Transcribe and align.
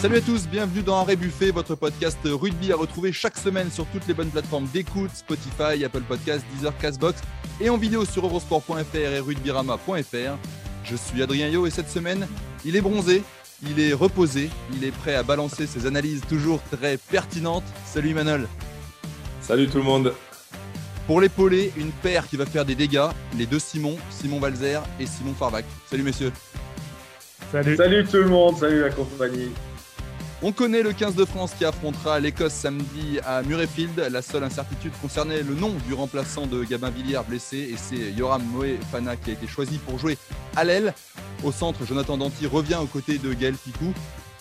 Salut 0.00 0.18
à 0.18 0.20
tous, 0.20 0.46
bienvenue 0.46 0.84
dans 0.84 1.00
Arrêt 1.00 1.16
Buffet, 1.16 1.50
votre 1.50 1.74
podcast 1.74 2.18
rugby 2.24 2.72
à 2.72 2.76
retrouver 2.76 3.10
chaque 3.10 3.36
semaine 3.36 3.68
sur 3.68 3.84
toutes 3.86 4.06
les 4.06 4.14
bonnes 4.14 4.30
plateformes 4.30 4.68
d'écoute, 4.72 5.10
Spotify, 5.12 5.84
Apple 5.84 6.02
Podcasts, 6.02 6.44
Deezer, 6.54 6.72
Castbox 6.78 7.20
et 7.60 7.68
en 7.68 7.76
vidéo 7.76 8.04
sur 8.04 8.24
eurosport.fr 8.24 8.94
et 8.94 9.18
rugbyrama.fr. 9.18 10.38
Je 10.84 10.94
suis 10.94 11.20
Adrien 11.20 11.48
Yo 11.48 11.66
et 11.66 11.70
cette 11.70 11.90
semaine, 11.90 12.28
il 12.64 12.76
est 12.76 12.80
bronzé, 12.80 13.24
il 13.68 13.80
est 13.80 13.92
reposé, 13.92 14.50
il 14.72 14.84
est 14.84 14.92
prêt 14.92 15.16
à 15.16 15.24
balancer 15.24 15.66
ses 15.66 15.84
analyses 15.84 16.22
toujours 16.28 16.62
très 16.70 16.96
pertinentes. 16.96 17.64
Salut 17.84 18.14
Manol. 18.14 18.46
Salut 19.40 19.66
tout 19.66 19.78
le 19.78 19.84
monde. 19.84 20.14
Pour 21.08 21.20
l'épauler, 21.20 21.72
une 21.76 21.90
paire 21.90 22.28
qui 22.28 22.36
va 22.36 22.46
faire 22.46 22.64
des 22.64 22.76
dégâts, 22.76 23.08
les 23.36 23.46
deux 23.46 23.58
Simon, 23.58 23.96
Simon 24.10 24.38
Valzer 24.38 24.80
et 25.00 25.06
Simon 25.06 25.34
Farvac. 25.34 25.64
Salut 25.90 26.04
messieurs. 26.04 26.30
Salut. 27.50 27.76
Salut 27.76 28.04
tout 28.04 28.18
le 28.18 28.28
monde, 28.28 28.58
salut 28.58 28.82
la 28.82 28.90
compagnie. 28.90 29.50
On 30.40 30.52
connaît 30.52 30.82
le 30.82 30.92
15 30.92 31.16
de 31.16 31.24
France 31.24 31.52
qui 31.58 31.64
affrontera 31.64 32.20
l'Écosse 32.20 32.52
samedi 32.52 33.18
à 33.26 33.42
Murrayfield. 33.42 33.98
La 33.98 34.22
seule 34.22 34.44
incertitude 34.44 34.92
concernait 35.02 35.42
le 35.42 35.56
nom 35.56 35.72
du 35.84 35.94
remplaçant 35.94 36.46
de 36.46 36.62
Gabin 36.62 36.90
Villiers 36.90 37.22
blessé 37.28 37.56
et 37.56 37.76
c'est 37.76 38.12
Yoram 38.12 38.44
Moe 38.44 38.76
Fana 38.92 39.16
qui 39.16 39.30
a 39.30 39.32
été 39.32 39.48
choisi 39.48 39.78
pour 39.78 39.98
jouer 39.98 40.16
à 40.54 40.62
l'aile. 40.62 40.94
Au 41.42 41.50
centre, 41.50 41.84
Jonathan 41.84 42.16
Danty 42.16 42.46
revient 42.46 42.78
aux 42.80 42.86
côtés 42.86 43.18
de 43.18 43.34
Gaël 43.34 43.54
Picou. 43.54 43.92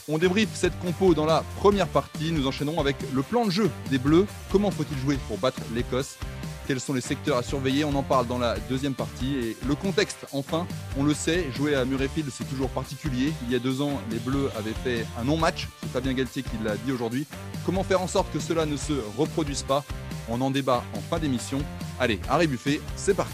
On 0.07 0.19
débriefe 0.19 0.49
cette 0.53 0.77
compo 0.79 1.15
dans 1.15 1.25
la 1.25 1.43
première 1.57 1.87
partie. 1.87 2.31
Nous 2.31 2.45
enchaînerons 2.45 2.79
avec 2.79 2.95
le 3.11 3.23
plan 3.23 3.45
de 3.45 3.51
jeu 3.51 3.71
des 3.89 3.97
Bleus. 3.97 4.27
Comment 4.51 4.69
faut-il 4.69 4.99
jouer 4.99 5.17
pour 5.27 5.39
battre 5.39 5.61
l'Écosse? 5.73 6.19
Quels 6.67 6.79
sont 6.81 6.93
les 6.93 7.01
secteurs 7.01 7.37
à 7.37 7.43
surveiller 7.43 7.85
On 7.85 7.95
en 7.95 8.03
parle 8.03 8.27
dans 8.27 8.37
la 8.37 8.59
deuxième 8.69 8.93
partie. 8.93 9.35
Et 9.37 9.57
le 9.65 9.73
contexte, 9.73 10.27
enfin, 10.33 10.67
on 10.97 11.03
le 11.03 11.13
sait, 11.13 11.49
jouer 11.53 11.75
à 11.75 11.85
Murrayfield, 11.85 12.29
c'est 12.29 12.43
toujours 12.43 12.69
particulier. 12.69 13.31
Il 13.43 13.51
y 13.51 13.55
a 13.55 13.59
deux 13.59 13.81
ans, 13.81 14.01
les 14.11 14.19
Bleus 14.19 14.51
avaient 14.57 14.73
fait 14.73 15.05
un 15.17 15.23
non-match. 15.23 15.69
C'est 15.81 15.89
Fabien 15.89 16.13
Galtier 16.13 16.43
qui 16.43 16.57
l'a 16.63 16.75
dit 16.75 16.91
aujourd'hui. 16.91 17.25
Comment 17.65 17.83
faire 17.83 18.01
en 18.01 18.07
sorte 18.07 18.31
que 18.33 18.39
cela 18.39 18.65
ne 18.65 18.75
se 18.75 18.93
reproduise 19.17 19.63
pas? 19.63 19.83
On 20.29 20.41
en 20.41 20.51
débat 20.51 20.83
en 20.93 20.99
fin 20.99 21.19
d'émission. 21.19 21.59
Allez, 21.99 22.19
Harry 22.27 22.47
Buffet, 22.47 22.81
c'est 22.97 23.15
parti. 23.15 23.33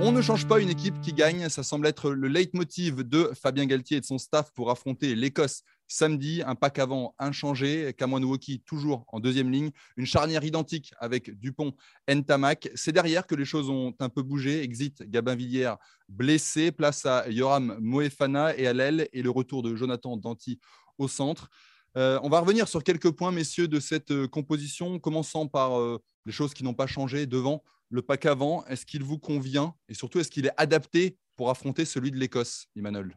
On 0.00 0.12
ne 0.12 0.20
change 0.20 0.46
pas 0.46 0.60
une 0.60 0.68
équipe 0.68 1.00
qui 1.00 1.12
gagne, 1.12 1.48
ça 1.48 1.64
semble 1.64 1.86
être 1.86 2.10
le 2.10 2.28
leitmotiv 2.28 3.02
de 3.02 3.32
Fabien 3.34 3.66
Galtier 3.66 3.96
et 3.96 4.00
de 4.00 4.06
son 4.06 4.18
staff 4.18 4.52
pour 4.52 4.70
affronter 4.70 5.16
l'Écosse 5.16 5.62
Samedi, 5.88 6.42
un 6.46 6.54
pack 6.54 6.78
avant 6.78 7.14
inchangé, 7.18 7.94
Kamwanwoki 7.96 8.60
toujours 8.60 9.04
en 9.08 9.20
deuxième 9.20 9.50
ligne, 9.50 9.70
une 9.96 10.06
charnière 10.06 10.44
identique 10.44 10.92
avec 11.00 11.38
Dupont, 11.40 11.72
Ntamak. 12.08 12.70
C'est 12.74 12.92
derrière 12.92 13.26
que 13.26 13.34
les 13.34 13.46
choses 13.46 13.70
ont 13.70 13.94
un 13.98 14.08
peu 14.10 14.22
bougé. 14.22 14.62
Exit 14.62 15.02
Gabin 15.02 15.34
Villiers 15.34 15.74
blessé, 16.08 16.72
place 16.72 17.06
à 17.06 17.28
Yoram 17.30 17.78
Moefana 17.80 18.56
et 18.56 18.66
à 18.66 18.72
l'aile 18.72 19.08
et 19.12 19.22
le 19.22 19.30
retour 19.30 19.62
de 19.62 19.74
Jonathan 19.74 20.16
Danti 20.16 20.60
au 20.98 21.08
centre. 21.08 21.50
Euh, 21.96 22.20
on 22.22 22.28
va 22.28 22.40
revenir 22.40 22.68
sur 22.68 22.84
quelques 22.84 23.10
points, 23.10 23.32
messieurs, 23.32 23.68
de 23.68 23.80
cette 23.80 24.10
euh, 24.10 24.28
composition, 24.28 24.98
commençant 24.98 25.48
par 25.48 25.80
euh, 25.80 25.98
les 26.26 26.32
choses 26.32 26.54
qui 26.54 26.62
n'ont 26.64 26.74
pas 26.74 26.86
changé 26.86 27.26
devant 27.26 27.62
le 27.88 28.02
pack 28.02 28.26
avant. 28.26 28.64
Est-ce 28.66 28.84
qu'il 28.84 29.02
vous 29.02 29.18
convient? 29.18 29.74
Et 29.88 29.94
surtout 29.94 30.20
est-ce 30.20 30.30
qu'il 30.30 30.46
est 30.46 30.52
adapté 30.56 31.16
pour 31.36 31.50
affronter 31.50 31.84
celui 31.84 32.10
de 32.10 32.16
l'Écosse, 32.16 32.66
ben, 32.76 33.10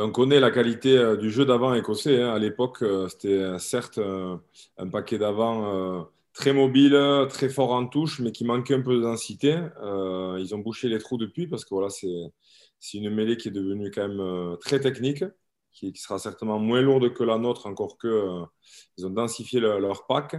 on 0.00 0.10
connaît 0.10 0.40
la 0.40 0.50
qualité 0.50 0.96
euh, 0.96 1.16
du 1.16 1.30
jeu 1.30 1.44
d'avant 1.44 1.74
écossais. 1.74 2.22
Hein. 2.22 2.30
À 2.30 2.38
l'époque, 2.38 2.82
euh, 2.82 3.08
c'était 3.08 3.28
euh, 3.28 3.58
certes 3.58 3.98
un 3.98 4.88
paquet 4.88 5.18
d'avant 5.18 6.08
très 6.32 6.52
mobile, 6.52 6.96
très 7.28 7.48
fort 7.48 7.72
en 7.72 7.86
touche, 7.86 8.20
mais 8.20 8.32
qui 8.32 8.44
manquait 8.44 8.74
un 8.74 8.80
peu 8.80 8.96
de 8.96 9.02
densité. 9.02 9.58
ils 10.38 10.54
ont 10.54 10.58
bouché 10.58 10.88
les 10.88 10.98
trous 10.98 11.18
depuis 11.18 11.48
parce 11.48 11.64
que 11.64 11.74
voilà, 11.74 11.88
c'est 11.90 12.98
une 12.98 13.10
mêlée 13.10 13.36
qui 13.36 13.48
est 13.48 13.52
devenue 13.52 13.90
quand 13.90 14.06
même 14.06 14.56
très 14.58 14.78
technique, 14.80 15.24
qui, 15.72 15.92
sera 15.96 16.18
certainement 16.20 16.60
moins 16.60 16.80
lourde 16.80 17.12
que 17.12 17.24
la 17.24 17.38
nôtre, 17.38 17.66
encore 17.66 17.98
que 17.98 18.42
ils 18.96 19.06
ont 19.06 19.10
densifié 19.10 19.58
leur 19.60 20.06
pack. 20.06 20.36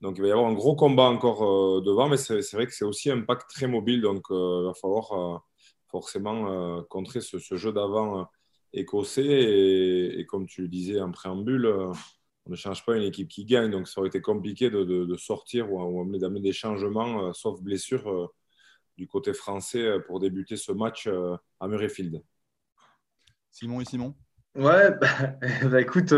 Donc 0.00 0.16
il 0.16 0.22
va 0.22 0.28
y 0.28 0.32
avoir 0.32 0.48
un 0.48 0.54
gros 0.54 0.74
combat 0.74 1.04
encore 1.04 1.82
devant, 1.82 2.08
mais 2.08 2.16
c'est 2.16 2.52
vrai 2.54 2.66
que 2.66 2.72
c'est 2.74 2.86
aussi 2.86 3.10
un 3.10 3.20
pack 3.20 3.46
très 3.46 3.66
mobile, 3.66 4.00
donc 4.00 4.24
il 4.30 4.64
va 4.64 4.72
falloir 4.72 5.42
forcément 5.90 6.82
contrer 6.84 7.20
ce, 7.20 7.38
ce 7.38 7.56
jeu 7.56 7.72
d'avant 7.72 8.26
écossais. 8.76 9.24
Et, 10.18 10.26
comme 10.26 10.46
tu 10.46 10.62
le 10.62 10.68
disais 10.68 11.00
en 11.00 11.10
préambule, 11.10 11.66
euh, 11.66 11.92
on 12.46 12.50
ne 12.50 12.56
change 12.56 12.84
pas 12.84 12.96
une 12.96 13.02
équipe 13.02 13.28
qui 13.28 13.44
gagne. 13.44 13.70
Donc 13.70 13.88
ça 13.88 14.00
aurait 14.00 14.08
été 14.08 14.20
compliqué 14.20 14.70
de, 14.70 15.16
sortir 15.16 15.72
ou, 15.72 16.18
d'amener 16.18 16.40
des 16.40 16.52
changements, 16.52 17.28
euh, 17.28 17.32
sauf 17.32 17.60
blessure, 17.60 18.08
euh, 18.08 18.26
du 18.96 19.06
côté 19.06 19.34
français 19.34 19.98
pour 20.06 20.20
débuter 20.20 20.56
ce 20.56 20.72
match 20.72 21.06
à 21.60 21.68
Murrayfield. 21.68 22.22
Simon 23.50 23.82
et 23.82 23.84
Simon? 23.84 24.14
Ouais, 24.54 24.90
bah, 25.00 25.08
bah 25.64 25.80
écoute, 25.82 26.14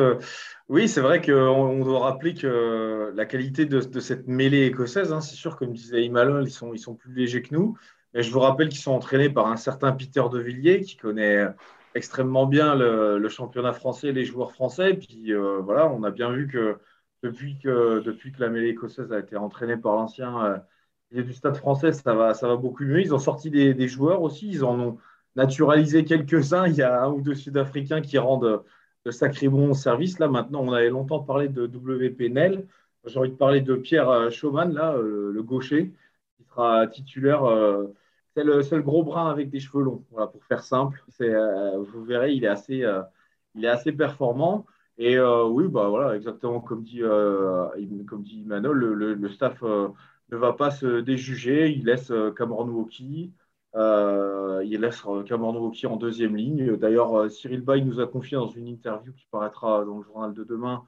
oui, 0.69 0.89
c'est 0.89 1.01
vrai 1.01 1.21
qu'on 1.21 1.85
doit 1.85 1.99
rappeler 1.99 2.35
que 2.35 3.13
la 3.17 3.27
qualité 3.27 3.67
de, 3.67 3.99
cette 3.99 4.29
mêlée 4.29 4.67
écossaise, 4.67 5.13
hein, 5.13 5.21
c'est 5.21 5.35
sûr, 5.35 5.57
comme 5.57 5.73
disait 5.73 6.05
Imalol, 6.05 6.47
ils 6.47 6.53
sont, 6.53 6.73
ils 6.73 6.79
sont 6.79 6.95
plus 6.95 7.13
légers 7.13 7.43
que 7.43 7.53
nous. 7.53 7.77
Mais 8.15 8.23
je 8.23 8.31
vous 8.31 8.39
rappelle 8.39 8.69
qu'ils 8.69 8.81
sont 8.81 8.93
entraînés 8.93 9.29
par 9.29 9.49
un 9.49 9.57
certain 9.57 9.91
Peter 9.91 10.23
De 10.31 10.39
Villiers 10.39 10.83
qui 10.83 10.97
connaît 10.97 11.49
extrêmement 11.99 12.47
bien 12.47 12.75
le, 12.75 13.29
championnat 13.29 13.73
français, 13.75 14.13
les 14.13 14.25
joueurs 14.25 14.53
français. 14.53 14.95
Puis 14.95 15.33
euh, 15.35 15.61
voilà, 15.61 15.89
on 15.91 16.03
a 16.05 16.11
bien 16.11 16.33
vu 16.33 16.49
que 16.49 16.79
depuis 17.23 17.59
que, 17.59 18.01
depuis 18.01 18.33
que 18.33 18.41
la 18.41 18.49
mêlée 18.49 18.69
écossaise 18.71 19.13
a 19.13 19.19
été 19.19 19.37
entraînée 19.37 19.77
par 19.77 19.97
l'ancien 19.97 20.63
euh, 21.13 21.23
du 21.23 21.35
stade 21.35 21.57
français, 21.57 21.93
ça 21.93 22.15
va, 22.15 22.35
ça 22.35 22.49
va 22.49 22.57
beaucoup 22.57 22.85
mieux. 22.85 23.01
Ils 23.01 23.15
ont 23.15 23.19
sorti 23.19 23.51
des, 23.51 23.89
joueurs 23.89 24.23
aussi, 24.23 24.49
ils 24.49 24.65
en 24.65 24.79
ont 24.81 24.99
naturalisé 25.37 26.05
quelques-uns. 26.05 26.69
Il 26.69 26.77
y 26.77 26.83
a 26.83 27.03
un 27.03 27.11
ou 27.11 27.21
deux 27.21 27.35
Sud-Africains 27.35 28.01
qui 28.01 28.19
rendent 28.19 28.63
de 29.05 29.11
sacrés 29.11 29.49
bons 29.49 29.75
services. 29.75 30.19
Là, 30.19 30.29
maintenant, 30.29 30.63
on 30.63 30.73
avait 30.73 30.91
longtemps 30.91 31.21
parlé 31.21 31.49
de 31.49 31.67
WP 31.67 32.33
Nel. 32.33 32.67
J'ai 33.07 33.19
envie 33.19 33.31
de 33.31 33.37
parler 33.37 33.61
de 33.61 33.75
Pierre 33.75 34.09
euh, 34.11 34.31
Schaumann, 34.31 34.73
là, 34.73 34.97
le 34.97 35.43
gaucher, 35.43 35.93
qui 36.37 36.45
sera 36.45 36.87
titulaire 36.87 37.45
c'est 38.63 38.77
le 38.77 38.83
gros 38.83 39.05
brun 39.05 39.31
avec 39.31 39.51
des 39.51 39.61
cheveux 39.61 39.83
longs, 39.83 40.05
pour 40.11 40.45
faire 40.45 40.63
simple. 40.63 41.03
Euh, 41.21 41.79
vous 41.79 42.05
verrez, 42.05 42.33
il 42.35 42.45
est 42.45 42.49
assez, 42.49 42.83
euh, 42.85 43.03
performant. 43.97 44.67
Et 44.99 45.17
euh, 45.17 45.45
oui, 45.45 45.69
bah, 45.69 46.15
exactement 46.17 46.61
comme 46.61 46.83
dit, 46.83 47.03
Manol, 48.47 48.79
le, 48.79 49.29
staff 49.29 49.63
ne 49.63 50.37
va 50.37 50.53
pas 50.53 50.71
se 50.71 51.01
déjuger. 51.01 51.71
Il 51.71 51.87
laisse 51.87 52.13
Cameron 52.37 52.69
Woki. 52.69 53.33
il 53.75 54.81
laisse 54.81 55.03
Cameron 55.27 55.59
Woki 55.59 55.87
en 55.87 55.97
deuxième 55.97 56.37
ligne. 56.37 56.77
D'ailleurs, 56.77 57.31
Cyril 57.31 57.63
Bay 57.63 57.81
nous 57.83 58.01
a 58.01 58.07
confié 58.07 58.37
dans 58.37 58.49
une 58.49 58.69
interview 58.69 59.13
qui 59.13 59.27
paraîtra 59.31 59.85
dans 59.85 59.99
le 59.99 60.05
journal 60.05 60.35
de 60.35 60.45
demain 60.45 60.85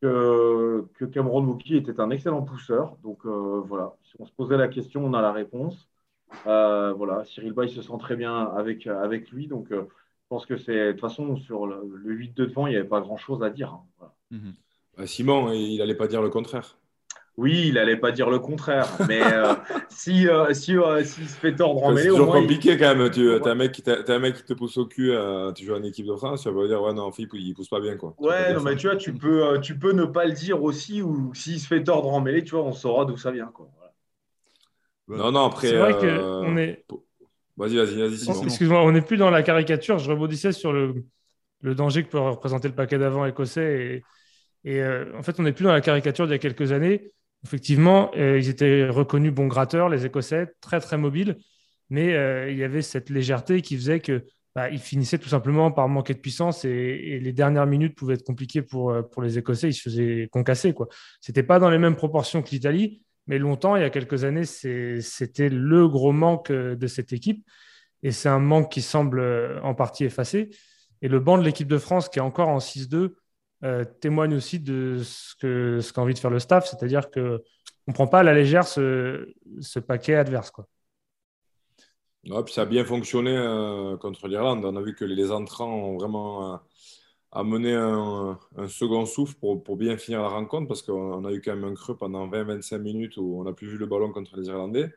que, 0.00 0.86
Cameron 1.12 1.44
Woki 1.46 1.76
était 1.76 2.00
un 2.00 2.10
excellent 2.10 2.42
pousseur. 2.42 2.96
Donc 3.02 3.26
voilà, 3.26 3.94
si 4.02 4.14
on 4.18 4.26
se 4.26 4.32
posait 4.32 4.56
la 4.56 4.68
question, 4.68 5.04
on 5.04 5.14
a 5.14 5.22
la 5.22 5.32
réponse. 5.32 5.91
Euh, 6.46 6.92
voilà, 6.92 7.24
Cyril 7.24 7.52
Bay 7.52 7.68
se 7.68 7.82
sent 7.82 7.98
très 7.98 8.16
bien 8.16 8.44
avec, 8.56 8.86
avec 8.86 9.30
lui. 9.30 9.46
Donc, 9.46 9.70
euh, 9.72 9.82
je 9.82 10.28
pense 10.28 10.46
que 10.46 10.56
c'est. 10.56 10.86
De 10.86 10.92
toute 10.92 11.00
façon, 11.00 11.36
sur 11.36 11.66
le, 11.66 11.82
8 12.04 12.34
de 12.34 12.46
devant, 12.46 12.66
il 12.66 12.70
n'y 12.70 12.76
avait 12.76 12.88
pas 12.88 13.00
grand-chose 13.00 13.42
à 13.42 13.50
dire. 13.50 13.78
Hein, 14.00 14.06
mhm. 14.30 14.54
bah, 14.96 15.06
Simon, 15.06 15.52
il 15.52 15.78
n'allait 15.78 15.94
pas 15.94 16.08
dire 16.08 16.22
le 16.22 16.30
contraire. 16.30 16.78
Oui, 17.38 17.68
il 17.68 17.74
n'allait 17.74 17.96
pas 17.96 18.12
dire 18.12 18.28
le 18.28 18.38
contraire. 18.38 18.86
Mais 19.08 19.22
euh, 19.22 19.54
si, 19.88 20.26
si, 20.52 20.76
s'il 21.04 21.28
se 21.28 21.36
fait 21.36 21.54
tordre 21.54 21.82
en 21.82 21.90
mêlée. 21.90 22.02
C'est 22.02 22.08
toujours 22.08 22.32
compliqué 22.32 22.76
quand 22.76 22.94
même. 22.94 23.10
Tu 23.10 23.32
as 23.32 23.46
un, 23.46 23.54
mec 23.54 23.72
qui 23.72 23.82
un 23.86 24.18
mec 24.18 24.36
qui 24.36 24.44
te 24.44 24.52
pousse 24.52 24.76
au 24.76 24.84
cul, 24.84 25.12
tu 25.54 25.64
joues 25.64 25.74
en 25.74 25.82
équipe 25.82 26.06
de 26.06 26.14
France, 26.14 26.42
tu 26.42 26.50
vas 26.50 26.66
dire 26.66 26.82
Ouais, 26.82 26.92
non, 26.92 27.10
Philippe, 27.10 27.32
il 27.34 27.48
ne 27.48 27.54
pousse 27.54 27.70
pas 27.70 27.80
bien. 27.80 27.96
Quoi. 27.96 28.14
Ouais, 28.18 28.52
non, 28.52 28.60
mais 28.60 28.76
tu 28.76 28.86
vois, 28.86 28.96
tu 28.96 29.14
peux, 29.14 29.58
tu 29.62 29.78
peux 29.78 29.92
ne 29.92 30.04
pas 30.04 30.26
le 30.26 30.32
dire 30.32 30.62
aussi, 30.62 31.00
ou 31.00 31.32
s'il 31.34 31.58
se 31.58 31.66
fait 31.66 31.82
tordre 31.82 32.12
en 32.12 32.20
mêlée, 32.20 32.44
tu 32.44 32.54
vois, 32.54 32.64
on 32.64 32.72
saura 32.72 33.06
d'où 33.06 33.16
ça 33.16 33.30
vient. 33.30 33.46
Quoi. 33.46 33.70
Non, 35.08 35.32
non, 35.32 35.46
après. 35.46 35.68
C'est 35.68 35.78
vrai 35.78 35.92
qu'on 35.94 36.56
euh, 36.56 36.56
est. 36.56 36.84
Vas-y, 37.56 37.76
vas-y, 37.76 37.96
vas-y. 37.96 38.44
Excuse-moi, 38.44 38.82
on 38.82 38.92
n'est 38.92 39.02
plus 39.02 39.16
dans 39.16 39.30
la 39.30 39.42
caricature. 39.42 39.98
Je 39.98 40.10
rebondissais 40.10 40.52
sur 40.52 40.72
le, 40.72 41.04
le 41.60 41.74
danger 41.74 42.04
que 42.04 42.08
peut 42.08 42.18
représenter 42.18 42.68
le 42.68 42.74
paquet 42.74 42.98
d'avant 42.98 43.26
écossais. 43.26 44.02
Et, 44.64 44.70
et 44.72 44.80
euh, 44.80 45.06
en 45.16 45.22
fait, 45.22 45.38
on 45.38 45.42
n'est 45.42 45.52
plus 45.52 45.64
dans 45.64 45.72
la 45.72 45.80
caricature 45.80 46.26
d'il 46.26 46.32
y 46.32 46.36
a 46.36 46.38
quelques 46.38 46.72
années. 46.72 47.12
Effectivement, 47.44 48.10
euh, 48.16 48.38
ils 48.38 48.48
étaient 48.48 48.88
reconnus 48.88 49.32
bons 49.32 49.48
gratteurs, 49.48 49.88
les 49.88 50.06
Écossais, 50.06 50.52
très, 50.60 50.80
très 50.80 50.96
mobiles. 50.96 51.38
Mais 51.90 52.14
il 52.50 52.56
y 52.56 52.64
avait 52.64 52.80
cette 52.80 53.10
légèreté 53.10 53.60
qui 53.60 53.76
faisait 53.76 54.00
que 54.00 54.24
bah, 54.54 54.70
ils 54.70 54.78
finissaient 54.78 55.18
tout 55.18 55.28
simplement 55.28 55.70
par 55.70 55.88
manquer 55.88 56.14
de 56.14 56.20
puissance 56.20 56.64
et, 56.64 57.18
les 57.20 57.32
dernières 57.34 57.66
minutes 57.66 57.94
pouvaient 57.94 58.14
être 58.14 58.24
compliquées 58.24 58.62
pour, 58.62 58.94
pour 59.10 59.20
les 59.20 59.36
Écossais. 59.36 59.68
Ils 59.68 59.74
se 59.74 59.82
faisaient 59.82 60.28
concasser. 60.32 60.74
Ce 61.20 61.30
n'était 61.30 61.42
pas 61.42 61.58
dans 61.58 61.68
les 61.68 61.76
mêmes 61.76 61.96
proportions 61.96 62.42
que 62.42 62.48
l'Italie, 62.48 63.02
mais 63.26 63.38
longtemps, 63.38 63.76
il 63.76 63.82
y 63.82 63.84
a 63.84 63.90
quelques 63.90 64.24
années, 64.24 64.44
c'était 64.44 65.48
le 65.48 65.88
gros 65.88 66.12
manque 66.12 66.50
euh, 66.50 66.74
de 66.74 66.86
cette 66.86 67.12
équipe. 67.12 67.46
Et 68.02 68.10
c'est 68.10 68.28
un 68.28 68.40
manque 68.40 68.72
qui 68.72 68.82
semble 68.82 69.20
euh, 69.20 69.60
en 69.62 69.74
partie 69.74 70.04
effacé. 70.04 70.50
Et 71.02 71.08
le 71.08 71.20
banc 71.20 71.38
de 71.38 71.44
l'équipe 71.44 71.68
de 71.68 71.78
France, 71.78 72.08
qui 72.08 72.18
est 72.18 72.22
encore 72.22 72.48
en 72.48 72.58
6-2, 72.58 73.14
euh, 73.64 73.84
témoigne 74.00 74.34
aussi 74.34 74.58
de 74.58 75.00
ce 75.04 75.92
qu'a 75.92 76.02
envie 76.02 76.14
de 76.14 76.18
faire 76.18 76.30
le 76.30 76.40
staff, 76.40 76.66
c'est-à-dire 76.66 77.10
qu'on 77.10 77.38
ne 77.86 77.92
prend 77.92 78.08
pas 78.08 78.20
à 78.20 78.22
la 78.24 78.34
légère 78.34 78.66
ce, 78.66 79.32
paquet 79.86 80.16
adverse. 80.16 80.50
Quoi. 80.50 80.66
Puis 82.24 82.54
ça 82.54 82.62
a 82.62 82.66
bien 82.66 82.84
fonctionné 82.84 83.36
contre 84.00 84.26
l'Irlande. 84.26 84.64
On 84.64 84.74
a 84.74 84.82
vu 84.82 84.94
que 84.94 85.04
les 85.04 85.30
entrants 85.30 85.72
ont 85.72 85.96
vraiment 85.96 86.60
amené 87.32 87.74
un, 87.74 88.38
second 88.68 89.06
souffle 89.06 89.34
pour, 89.36 89.62
pour, 89.62 89.76
bien 89.76 89.96
finir 89.96 90.22
la 90.22 90.28
rencontre 90.28 90.68
parce 90.68 90.82
qu'on 90.82 91.24
a 91.24 91.32
eu 91.32 91.40
quand 91.40 91.54
même 91.56 91.64
un 91.64 91.74
creux 91.74 91.96
pendant 91.96 92.28
20-25 92.28 92.78
minutes 92.78 93.16
où 93.16 93.40
on 93.40 93.44
n'a 93.44 93.52
plus 93.52 93.68
vu 93.68 93.78
le 93.78 93.86
ballon 93.86 94.12
contre 94.12 94.36
les 94.36 94.46
Irlandais. 94.48 94.92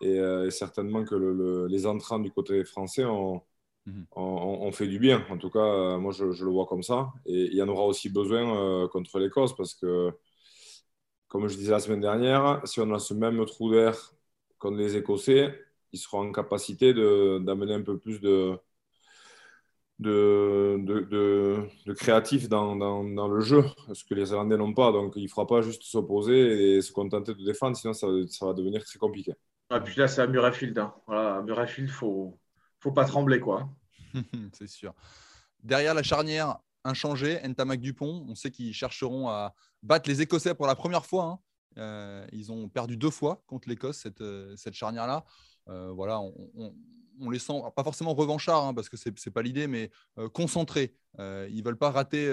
Et, 0.00 0.20
certainement 0.50 1.04
que 1.04 1.66
les 1.68 1.86
entrants 1.86 2.18
du 2.18 2.30
côté 2.30 2.64
français 2.64 3.04
ont, 3.04 3.42
Mhm. 3.88 4.06
on, 4.16 4.72
fait 4.72 4.86
du 4.86 4.98
bien. 4.98 5.24
En 5.30 5.38
tout 5.38 5.50
cas, 5.50 5.60
euh, 5.60 5.98
moi, 5.98 6.12
je, 6.12 6.24
le 6.24 6.50
vois 6.50 6.66
comme 6.66 6.82
ça. 6.82 7.12
Et 7.26 7.44
il 7.46 7.54
y 7.54 7.62
en 7.62 7.68
aura 7.68 7.84
aussi 7.84 8.10
besoin 8.10 8.84
euh, 8.84 8.88
contre 8.88 9.18
l'Écosse 9.18 9.56
parce 9.56 9.74
que, 9.74 10.12
comme 11.28 11.48
je 11.48 11.56
disais 11.56 11.72
la 11.72 11.80
semaine 11.80 12.00
dernière, 12.00 12.60
si 12.64 12.80
on 12.80 12.92
a 12.94 12.98
ce 12.98 13.14
même 13.14 13.44
trou 13.46 13.70
d'air 13.70 13.94
contre 14.58 14.76
les 14.78 14.96
Écossais, 14.96 15.58
ils 15.92 15.98
seront 15.98 16.28
en 16.28 16.32
capacité 16.32 16.92
d'amener 16.94 17.74
un 17.74 17.82
peu 17.82 17.98
plus 17.98 18.20
de, 18.20 18.58
de, 19.98 20.78
de, 21.86 21.92
créatif 21.92 22.48
dans, 22.48 23.28
le 23.28 23.40
jeu, 23.40 23.64
ce 23.92 24.04
que 24.04 24.14
les 24.14 24.30
Irlandais 24.30 24.56
n'ont 24.56 24.74
pas. 24.74 24.92
Donc, 24.92 25.14
il 25.16 25.24
ne 25.24 25.28
fera 25.28 25.46
pas 25.46 25.60
juste 25.60 25.82
s'opposer 25.82 26.76
et 26.76 26.82
se 26.82 26.92
contenter 26.92 27.34
de 27.34 27.44
défendre, 27.44 27.76
sinon 27.76 27.92
ça, 27.92 28.06
va 28.06 28.52
devenir 28.52 28.84
très 28.84 28.98
compliqué. 28.98 29.32
Et 29.74 29.80
puis 29.80 29.98
là, 29.98 30.08
c'est 30.08 30.22
à 30.22 30.26
Murrayfield. 30.26 30.78
Hein. 30.78 30.94
Voilà, 31.06 31.36
à 31.36 31.42
Murrayfield, 31.42 31.88
il 31.88 31.92
faut, 31.92 32.38
faut 32.80 32.92
pas 32.92 33.04
trembler. 33.04 33.40
quoi. 33.40 33.68
c'est 34.52 34.68
sûr. 34.68 34.94
Derrière 35.62 35.94
la 35.94 36.02
charnière, 36.02 36.58
inchangé, 36.84 37.40
Ntamak 37.46 37.80
Dupont. 37.80 38.24
On 38.28 38.34
sait 38.34 38.50
qu'ils 38.50 38.72
chercheront 38.72 39.28
à 39.28 39.54
battre 39.82 40.08
les 40.08 40.22
Écossais 40.22 40.54
pour 40.54 40.66
la 40.66 40.74
première 40.74 41.04
fois. 41.04 41.24
Hein. 41.24 41.38
Euh, 41.78 42.26
ils 42.32 42.50
ont 42.50 42.68
perdu 42.68 42.96
deux 42.96 43.10
fois 43.10 43.42
contre 43.46 43.68
l'Écosse, 43.68 43.98
cette, 43.98 44.20
euh, 44.20 44.54
cette 44.56 44.74
charnière-là. 44.74 45.24
Euh, 45.68 45.90
voilà, 45.92 46.20
on, 46.20 46.74
les 47.30 47.38
sent 47.38 47.60
pas 47.76 47.84
forcément 47.84 48.14
revanchards, 48.14 48.66
hein, 48.66 48.74
parce 48.74 48.88
que 48.88 48.96
c'est 48.96 49.14
n'est 49.26 49.32
pas 49.32 49.42
l'idée, 49.42 49.66
mais 49.66 49.90
concentrés. 50.32 50.94
ils 51.18 51.62
veulent 51.64 51.78
pas 51.78 51.90
rater 51.90 52.26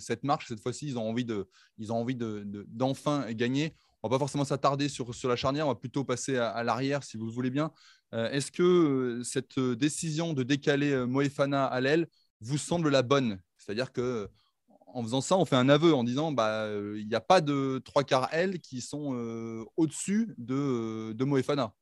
cette 0.00 0.24
marche. 0.24 0.48
Cette 0.48 0.60
fois-ci, 0.60 0.86
ils 0.86 0.98
ont 0.98 1.08
envie 1.08 1.24
de, 1.24 1.48
ils 1.78 1.92
ont 1.92 1.96
envie 1.96 2.16
de, 2.16 2.44
d'enfin 2.68 3.30
gagner. 3.32 3.74
On 4.02 4.08
va 4.08 4.16
pas 4.16 4.20
forcément 4.20 4.44
s'attarder 4.44 4.88
sur, 4.88 5.14
sur 5.14 5.28
la 5.28 5.36
charnière, 5.36 5.66
on 5.66 5.70
va 5.70 5.74
plutôt 5.74 6.04
passer 6.04 6.36
à 6.36 6.62
l'arrière, 6.62 7.02
si 7.02 7.16
vous 7.16 7.26
le 7.26 7.32
voulez 7.32 7.50
bien. 7.50 7.72
Euh, 8.14 8.30
est-ce 8.30 8.52
que 8.52 8.62
euh, 8.62 9.22
cette 9.24 9.58
euh, 9.58 9.74
décision 9.74 10.32
de 10.32 10.42
décaler 10.42 11.04
Moefana 11.06 11.66
à 11.66 11.80
l'aile 11.80 12.08
vous 12.40 12.58
semble 12.58 12.88
la 12.88 13.02
bonne? 13.02 13.40
C'est-à-dire 13.56 13.92
que 13.92 14.28
en 14.86 15.02
faisant 15.02 15.20
ça, 15.20 15.36
on 15.36 15.44
fait 15.44 15.56
un 15.56 15.68
aveu 15.68 15.92
en 15.92 16.04
disant 16.04 16.32
bah 16.32 16.68
il 16.96 17.06
n'y 17.06 17.14
a 17.14 17.20
pas 17.20 17.40
de 17.42 17.82
trois 17.84 18.04
quarts 18.04 18.28
L 18.32 18.60
qui 18.60 18.80
sont 18.80 19.66
au-dessus 19.76 20.34
de, 20.38 21.12
de 21.12 21.24
Moefana. 21.24 21.74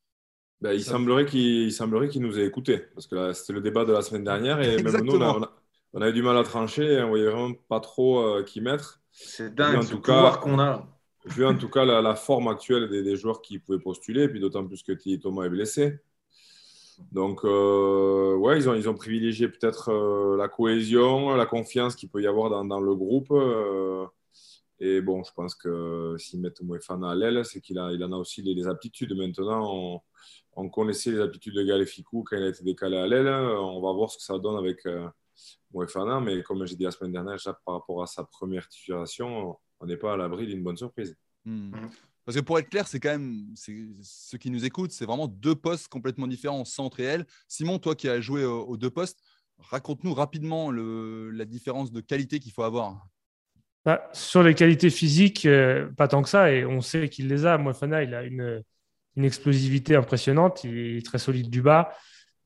Bah, 0.65 0.75
il, 0.75 0.83
semblerait 0.83 1.27
qu'il 1.27 1.71
semblerait 1.73 2.09
qu'il 2.09 2.23
nous 2.23 2.39
ait 2.39 2.47
écoutés 2.47 2.79
parce 2.95 3.07
que 3.07 3.33
c'était 3.35 3.53
le 3.53 3.61
débat 3.61 3.85
de 3.85 3.93
la 3.93 4.01
semaine 4.01 4.25
dernière 4.25 4.61
et 4.63 4.83
même 4.83 5.05
nous 5.05 5.21
on, 5.93 6.01
avait 6.01 6.13
du 6.13 6.23
mal 6.23 6.37
à 6.39 6.43
trancher, 6.43 7.03
on 7.03 7.09
voyait 7.09 7.27
vraiment 7.27 7.53
pas 7.69 7.81
trop 7.81 8.43
qui 8.45 8.61
mettre. 8.61 9.01
C'est 9.13 9.55
dingue 9.55 9.77
en 9.77 9.85
tout 9.85 10.01
cas, 10.01 10.39
qu'on 10.43 10.59
a. 10.59 10.89
Vu 11.27 11.45
en 11.47 11.57
tout 11.57 11.69
cas 11.69 11.85
la, 11.85 12.15
forme 12.15 12.49
actuelle 12.49 12.89
des, 12.89 13.17
joueurs 13.17 13.43
qui 13.43 13.59
pouvaient 13.59 13.79
postuler, 13.79 14.25
et 14.25 14.29
puis 14.29 14.41
d'autant 14.41 14.67
plus 14.67 14.83
que 14.83 14.93
Thomas 15.17 15.45
est 15.45 15.51
blessé. 15.51 16.01
Donc, 17.13 17.45
euh, 17.45 18.35
ouais, 18.37 18.59
ils 18.59 18.69
ont, 18.69 18.75
ils 18.75 18.89
ont 18.89 18.95
privilégié 18.95 19.49
peut-être 19.49 19.91
euh, 19.91 20.37
la 20.37 20.49
cohésion, 20.49 21.35
la 21.35 21.47
confiance 21.47 21.97
qu'il 21.97 22.09
peut 22.09 22.23
y 22.23 22.27
avoir 22.27 22.51
dans, 22.51 22.65
dans 22.65 22.81
le 22.81 22.95
groupe. 22.95 23.31
Euh, 23.33 24.07
et 24.81 25.01
bon, 25.01 25.23
je 25.25 25.33
pense 25.33 25.55
que 25.55 26.17
s'ils 26.19 26.41
mettent 26.41 26.63
Mouefana 26.63 27.11
à 27.11 27.15
l'aile, 27.15 27.45
c'est 27.45 27.61
qu'il 27.61 27.77
il 27.93 28.05
en 28.05 28.13
a 28.13 28.17
aussi 28.17 28.43
les, 28.43 28.67
aptitudes. 28.67 29.17
Maintenant, 29.17 29.75
on, 29.75 30.01
connaissait 30.69 31.11
les 31.11 31.21
aptitudes 31.21 31.55
de 31.55 31.63
Galéficou 31.63 32.25
quand 32.25 32.37
il 32.37 32.45
a 32.45 32.49
été 32.49 32.63
décalé 32.63 32.97
à 32.97 33.07
l'aile. 33.07 33.29
On 33.29 33.81
va 33.81 33.93
voir 33.93 34.11
ce 34.11 34.19
que 34.19 34.23
ça 34.23 34.39
donne 34.39 34.57
avec 34.57 34.85
euh, 34.87 35.09
Mouefana. 35.73 36.21
Mais 36.21 36.43
comme 36.43 36.65
j'ai 36.67 36.77
dit 36.77 36.85
la 36.85 36.91
semaine 36.91 37.13
dernière, 37.13 37.37
par 37.65 37.75
rapport 37.75 38.03
à 38.03 38.07
sa 38.07 38.25
première 38.25 38.69
titularisation, 38.69 39.57
on 39.81 39.87
n'est 39.87 39.97
pas 39.97 40.15
à 40.15 40.17
l'abri 40.17 40.47
d'une 40.47 40.63
bonne 40.63 40.77
surprise. 40.77 41.17
Hmm. 41.45 41.71
Mm. 41.71 41.91
Parce 42.25 42.39
que 42.39 42.43
pour 42.43 42.59
être 42.59 42.71
clair, 42.71 42.89
c'est 42.89 43.01
quand 43.01 43.11
même, 43.11 43.55
ceux 43.55 44.39
qui 44.39 44.51
nous 44.51 44.65
écoutent, 44.65 44.93
c'est 44.93 45.05
vraiment 45.05 45.29
deux 45.29 45.55
postes 45.55 45.89
complètement 45.89 46.27
différents, 46.27 46.65
centre 46.65 47.01
et 47.01 47.05
aile. 47.05 47.27
Simon, 47.49 47.79
toi 47.79 47.95
qui 47.95 48.09
as 48.09 48.21
joué 48.23 48.47
aux, 48.47 48.79
deux 48.79 48.89
postes, 48.89 49.21
raconte-nous 49.59 50.15
rapidement 50.15 50.71
la 50.73 51.45
différence 51.45 51.93
de 51.93 52.01
qualité 52.01 52.41
qu'il 52.41 52.53
faut 52.53 52.63
avoir. 52.63 53.07
Bah, 53.85 54.09
sur 54.15 54.43
les 54.43 54.55
qualités 54.55 54.89
physiques, 54.89 55.45
euh, 55.45 55.91
pas 55.91 56.09
tant 56.09 56.23
que 56.23 56.31
ça, 56.31 56.51
et 56.51 56.65
on 56.65 56.81
sait 56.81 57.11
qu'il 57.11 57.29
les 57.29 57.45
a. 57.45 57.59
Moefana, 57.59 58.03
il 58.03 58.15
a 58.15 58.23
une, 58.23 58.63
explosivité 59.23 59.95
impressionnante, 59.95 60.65
il 60.65 60.97
est 60.97 61.07
très 61.07 61.19
solide 61.19 61.51
du 61.51 61.63
bas. 61.63 61.93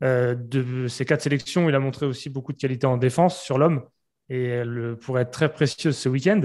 Euh, 0.03 0.35
de 0.35 0.87
ses 0.87 1.05
quatre 1.05 1.23
sélections, 1.23 1.69
il 1.69 1.75
a 1.75 1.81
montré 1.81 2.07
aussi 2.07 2.29
beaucoup 2.29 2.53
de 2.53 2.59
qualité 2.59 2.87
en 2.87 2.99
défense 2.99 3.43
sur 3.43 3.59
l'homme, 3.59 3.85
et 4.29 4.45
elle 4.45 4.97
pourrait 5.01 5.23
être 5.23 5.31
très 5.31 5.51
précieuse 5.51 5.97
ce 5.97 6.09
week-end 6.09 6.43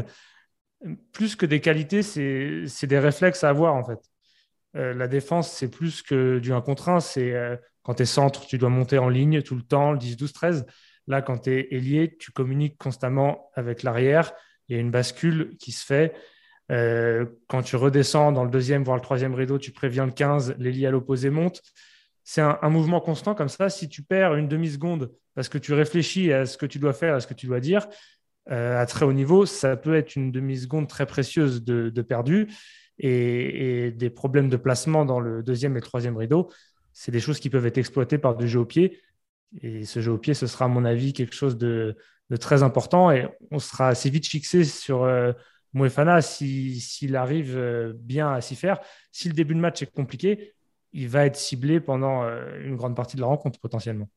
plus 1.11 1.35
que 1.35 1.45
des 1.45 1.61
qualités, 1.61 2.03
c'est 2.03 2.87
des 2.87 2.99
réflexes 2.99 3.43
à 3.43 3.49
avoir 3.49 3.75
en 3.75 3.83
fait. 3.83 3.99
Euh, 4.75 4.93
la 4.93 5.07
défense, 5.07 5.51
c'est 5.51 5.69
plus 5.69 6.01
que 6.01 6.39
du 6.39 6.51
1 6.51 6.61
contre 6.61 6.89
1. 6.89 6.99
C'est 6.99 7.33
euh, 7.33 7.55
quand 7.83 7.95
tu 7.95 8.03
es 8.03 8.05
centre, 8.05 8.45
tu 8.45 8.57
dois 8.57 8.69
monter 8.69 8.97
en 8.97 9.09
ligne 9.09 9.41
tout 9.41 9.55
le 9.55 9.61
temps, 9.61 9.91
le 9.91 9.99
10, 9.99 10.17
12, 10.17 10.33
13. 10.33 10.65
Là, 11.07 11.21
quand 11.21 11.37
tu 11.39 11.51
es 11.51 11.67
ailier, 11.71 12.17
tu 12.17 12.31
communiques 12.31 12.77
constamment 12.77 13.51
avec 13.53 13.83
l'arrière. 13.83 14.33
Il 14.67 14.75
y 14.75 14.79
a 14.79 14.81
une 14.81 14.91
bascule 14.91 15.55
qui 15.59 15.71
se 15.71 15.85
fait. 15.85 16.13
Euh, 16.71 17.25
quand 17.47 17.61
tu 17.61 17.75
redescends 17.75 18.31
dans 18.31 18.43
le 18.43 18.49
deuxième, 18.49 18.83
voire 18.83 18.97
le 18.97 19.03
troisième 19.03 19.35
rideau, 19.35 19.57
tu 19.57 19.71
préviens 19.71 20.05
le 20.05 20.11
15, 20.11 20.55
l'ailier 20.57 20.87
à 20.87 20.91
l'opposé 20.91 21.29
monte. 21.29 21.61
C'est 22.23 22.41
un, 22.41 22.69
mouvement 22.69 23.01
constant 23.01 23.35
comme 23.35 23.49
ça. 23.49 23.69
Si 23.69 23.89
tu 23.89 24.01
perds 24.01 24.35
une 24.35 24.47
demi-seconde 24.47 25.11
parce 25.35 25.49
que 25.49 25.57
tu 25.57 25.73
réfléchis 25.73 26.31
à 26.31 26.45
ce 26.45 26.57
que 26.57 26.65
tu 26.65 26.79
dois 26.79 26.93
faire, 26.93 27.15
à 27.15 27.19
ce 27.19 27.27
que 27.27 27.33
tu 27.33 27.47
dois 27.47 27.59
dire, 27.59 27.87
euh, 28.49 28.79
à 28.81 28.85
très 28.85 29.05
haut 29.05 29.13
niveau, 29.13 29.45
ça 29.45 29.75
peut 29.75 29.95
être 29.95 30.15
une 30.15 30.31
demi-seconde 30.31 30.87
très 30.87 31.05
précieuse 31.05 31.63
de, 31.63 32.01
perdu. 32.01 32.47
Et, 32.97 33.91
des 33.91 34.09
problèmes 34.09 34.49
de 34.49 34.55
placement 34.55 35.03
dans 35.03 35.19
le 35.19 35.43
deuxième 35.43 35.73
et 35.73 35.81
le 35.81 35.85
troisième 35.85 36.15
rideau, 36.15 36.49
c'est 36.93 37.11
des 37.11 37.19
choses 37.19 37.39
qui 37.39 37.49
peuvent 37.49 37.65
être 37.65 37.77
exploitées 37.77 38.17
par 38.17 38.35
du 38.37 38.47
jeu 38.47 38.59
au 38.59 38.65
pied. 38.65 39.01
Et 39.61 39.83
ce 39.83 39.99
jeu 39.99 40.13
au 40.13 40.17
pied, 40.17 40.33
ce 40.33 40.47
sera 40.47 40.65
à 40.65 40.67
mon 40.69 40.85
avis 40.85 41.11
quelque 41.11 41.35
chose 41.35 41.57
de, 41.57 41.97
très 42.39 42.63
important. 42.63 43.11
Et 43.11 43.27
on 43.51 43.59
sera 43.59 43.89
assez 43.89 44.09
vite 44.09 44.27
fixé 44.27 44.63
sur 44.63 45.03
euh, 45.03 45.33
Moefana 45.73 46.21
s'il 46.21 47.15
arrive 47.15 47.57
euh, 47.57 47.93
bien 47.95 48.31
à 48.31 48.41
s'y 48.41 48.55
faire. 48.55 48.79
Si 49.11 49.27
le 49.27 49.33
début 49.33 49.55
de 49.55 49.59
match 49.59 49.81
est 49.81 49.91
compliqué, 49.91 50.53
il 50.91 51.09
va 51.09 51.25
être 51.25 51.35
ciblé 51.35 51.79
pendant 51.79 52.23
une 52.23 52.75
grande 52.75 52.95
partie 52.95 53.15
de 53.15 53.21
la 53.21 53.27
rencontre 53.27 53.59
potentiellement 53.59 54.07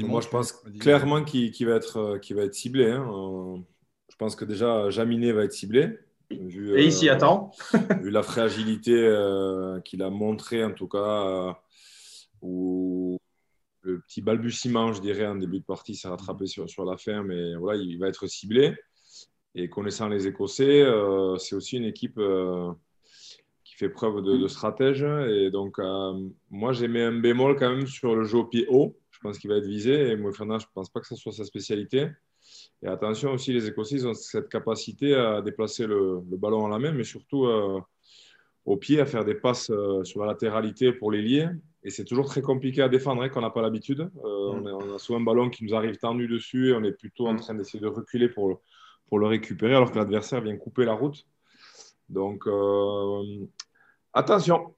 moi, 0.00 0.20
je 0.20 0.28
pense 0.28 0.52
clairement 0.80 1.24
qu'il 1.24 1.66
va, 1.66 1.76
être, 1.76 1.98
euh, 1.98 2.34
va 2.34 2.42
être 2.42 2.54
ciblé. 2.54 2.90
Hein. 2.90 3.64
Je 4.10 4.16
pense 4.16 4.36
que 4.36 4.44
déjà, 4.44 4.90
Jaminet 4.90 5.32
va 5.32 5.44
être 5.44 5.52
ciblé. 5.52 5.98
Vu, 6.30 6.76
Et 6.78 6.86
ici, 6.86 7.08
euh, 7.08 7.14
attend. 7.14 7.52
vu 8.02 8.10
la 8.10 8.22
fragilité 8.22 8.92
euh, 8.94 9.80
qu'il 9.80 10.02
a 10.02 10.10
montré, 10.10 10.64
en 10.64 10.72
tout 10.72 10.88
cas, 10.88 11.56
ou 12.42 13.18
le 13.82 14.00
petit 14.00 14.22
balbutiement, 14.22 14.92
je 14.92 15.00
dirais, 15.00 15.26
en 15.26 15.36
début 15.36 15.60
de 15.60 15.64
partie, 15.64 15.94
s'est 15.94 16.08
rattrapé 16.08 16.46
sur, 16.46 16.68
sur 16.68 16.84
la 16.84 16.96
fin, 16.96 17.22
mais 17.22 17.54
voilà, 17.54 17.80
il 17.80 17.96
va 17.98 18.08
être 18.08 18.26
ciblé. 18.26 18.74
Et 19.56 19.68
connaissant 19.68 20.08
les 20.08 20.26
Écossais, 20.26 20.84
c'est 21.38 21.56
aussi 21.56 21.78
une 21.78 21.84
équipe 21.84 22.20
qui 23.64 23.74
fait 23.74 23.88
preuve 23.88 24.22
de, 24.22 24.36
de 24.36 24.46
stratège. 24.48 25.02
Et 25.02 25.50
donc, 25.50 25.78
moi, 26.50 26.72
j'ai 26.72 26.88
mis 26.88 27.00
un 27.00 27.18
bémol 27.18 27.56
quand 27.56 27.70
même 27.70 27.86
sur 27.86 28.14
le 28.14 28.24
jeu 28.24 28.38
au 28.38 28.44
pied 28.44 28.66
haut 28.68 28.94
je 29.16 29.20
pense 29.22 29.38
qu'il 29.38 29.50
va 29.50 29.56
être 29.56 29.66
visé. 29.66 30.10
Et 30.10 30.16
Moefana, 30.16 30.58
je 30.58 30.66
ne 30.66 30.70
pense 30.74 30.90
pas 30.90 31.00
que 31.00 31.06
ce 31.06 31.16
soit 31.16 31.32
sa 31.32 31.44
spécialité. 31.44 32.08
Et 32.82 32.86
attention 32.86 33.32
aussi, 33.32 33.52
les 33.52 33.66
Écossais 33.66 34.04
ont 34.04 34.14
cette 34.14 34.48
capacité 34.48 35.14
à 35.14 35.40
déplacer 35.40 35.86
le, 35.86 36.20
ballon 36.22 36.66
à 36.66 36.68
la 36.68 36.78
main, 36.78 36.92
mais 36.92 37.04
surtout 37.04 37.46
euh, 37.46 37.80
au 38.66 38.76
pied, 38.76 39.00
à 39.00 39.06
faire 39.06 39.24
des 39.24 39.34
passes 39.34 39.70
euh, 39.70 40.04
sur 40.04 40.20
la 40.20 40.26
latéralité 40.26 40.92
pour 40.92 41.10
les 41.10 41.22
lier. 41.22 41.48
Et 41.82 41.90
c'est 41.90 42.04
toujours 42.04 42.26
très 42.26 42.42
compliqué 42.42 42.82
à 42.82 42.88
défendre 42.88 43.22
hein, 43.22 43.28
quand 43.30 43.40
on 43.40 43.42
n'a 43.42 43.50
pas 43.50 43.62
l'habitude. 43.62 44.00
Euh, 44.24 44.52
mm. 44.52 44.66
on, 44.66 44.94
a 44.94 44.98
souvent 44.98 45.18
un 45.18 45.24
ballon 45.24 45.48
qui 45.48 45.64
nous 45.64 45.74
arrive 45.74 45.96
tendu 45.96 46.28
dessus 46.28 46.70
et 46.70 46.74
on 46.74 46.84
est 46.84 46.92
plutôt 46.92 47.26
en 47.26 47.34
mm. 47.34 47.40
train 47.40 47.54
d'essayer 47.54 47.80
de 47.80 47.88
reculer 47.88 48.28
pour, 48.28 48.60
pour 49.08 49.18
le 49.18 49.26
récupérer 49.26 49.74
alors 49.74 49.92
que 49.92 49.98
l'adversaire 49.98 50.40
vient 50.40 50.56
couper 50.56 50.84
la 50.84 50.94
route. 50.94 51.26
Donc, 52.08 52.44
attention. 54.12 54.74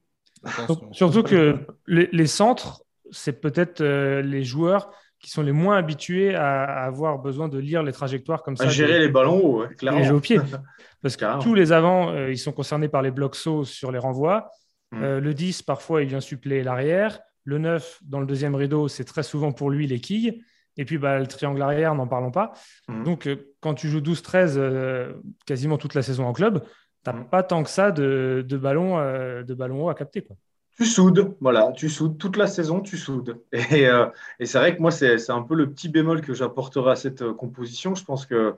Surtout 0.92 1.23
que 1.23 1.58
les 1.87 2.26
centres, 2.26 2.82
c'est 3.11 3.40
peut-être 3.40 3.80
euh, 3.80 4.23
les 4.23 4.44
joueurs 4.44 4.90
qui 5.20 5.30
sont 5.30 5.42
les 5.42 5.52
moins 5.52 5.76
habitués 5.76 6.35
à, 6.35 6.85
avoir 6.85 7.18
besoin 7.18 7.49
de 7.49 7.58
lire 7.58 7.82
les 7.82 7.92
trajectoires 7.92 8.42
comme 8.42 8.56
ça. 8.56 8.64
À 8.64 8.68
gérer 8.68 9.00
les 9.00 9.08
ballons, 9.08 9.66
clairement. 9.76 10.00
Les 10.00 10.11
au 10.11 10.20
pied. 10.20 10.38
Parce 11.02 11.16
que 11.16 11.42
tous 11.42 11.54
les 11.54 11.73
avants, 11.73 12.11
euh, 12.11 12.30
ils 12.30 12.38
sont 12.38 12.52
concernés 12.52 12.88
par 12.88 13.02
les 13.02 13.11
blocs 13.11 13.35
sauts 13.35 13.64
sur 13.64 13.90
les 13.90 13.99
renvois. 13.99 14.50
Mm. 14.92 15.02
Euh, 15.02 15.20
le 15.20 15.35
10, 15.35 15.62
parfois, 15.62 16.02
il 16.02 16.08
vient 16.08 16.20
suppléer 16.20 16.62
l'arrière. 16.62 17.18
Le 17.44 17.58
9, 17.58 18.00
dans 18.02 18.20
le 18.20 18.26
deuxième 18.26 18.54
rideau, 18.54 18.88
c'est 18.88 19.04
très 19.04 19.23
souvent 19.23 19.52
pour 19.52 19.70
lui 19.70 19.87
les 19.87 20.00
quilles. 20.00 20.44
Et 20.78 20.85
puis, 20.85 20.97
bah, 20.97 21.18
le 21.18 21.26
triangle 21.26 21.61
arrière, 21.61 21.94
n'en 21.94 22.06
parlons 22.06 22.30
pas. 22.30 22.52
Mm. 22.88 23.04
Donc, 23.04 23.28
quand 23.61 23.75
tu 23.75 23.88
joues 23.88 24.00
12-13 24.00 25.12
quasiment 25.44 25.76
toute 25.76 25.94
la 25.94 26.02
saison 26.02 26.25
en 26.25 26.32
club, 26.32 26.62
tu 27.04 27.11
n'as 27.11 27.16
mm. 27.16 27.28
pas 27.28 27.42
tant 27.42 27.62
que 27.62 27.70
ça 27.70 27.90
de, 27.90 28.44
de 28.47 28.56
ballons 28.56 28.97
de 28.97 29.54
ballon 29.54 29.85
haut 29.85 29.88
à 29.90 29.94
capter. 29.94 30.23
Quoi 30.23 30.37
Tu 30.78 30.87
soudes, 30.87 31.35
voilà, 31.40 31.73
tu 31.73 31.88
soudes 31.88 32.18
toute 32.18 32.37
la 32.37 32.47
saison, 32.47 32.80
tu 32.80 32.97
soudes. 32.97 33.42
Et, 33.73 33.88
euh, 33.88 34.06
et 34.38 34.47
c'est 34.47 34.58
vrai 34.58 34.76
que 34.76 34.80
moi, 34.80 34.92
c'est 34.92 35.30
un 35.30 35.42
peu 35.42 35.56
le 35.56 35.68
petit 35.70 35.88
bémol 35.88 36.20
que 36.20 36.35
j'apporterai 36.35 36.92
à 36.92 36.97
cette 36.97 37.23
euh, 37.23 37.35
composition. 37.35 37.97
Je 37.97 38.04
pense 38.04 38.26
que 38.26 38.54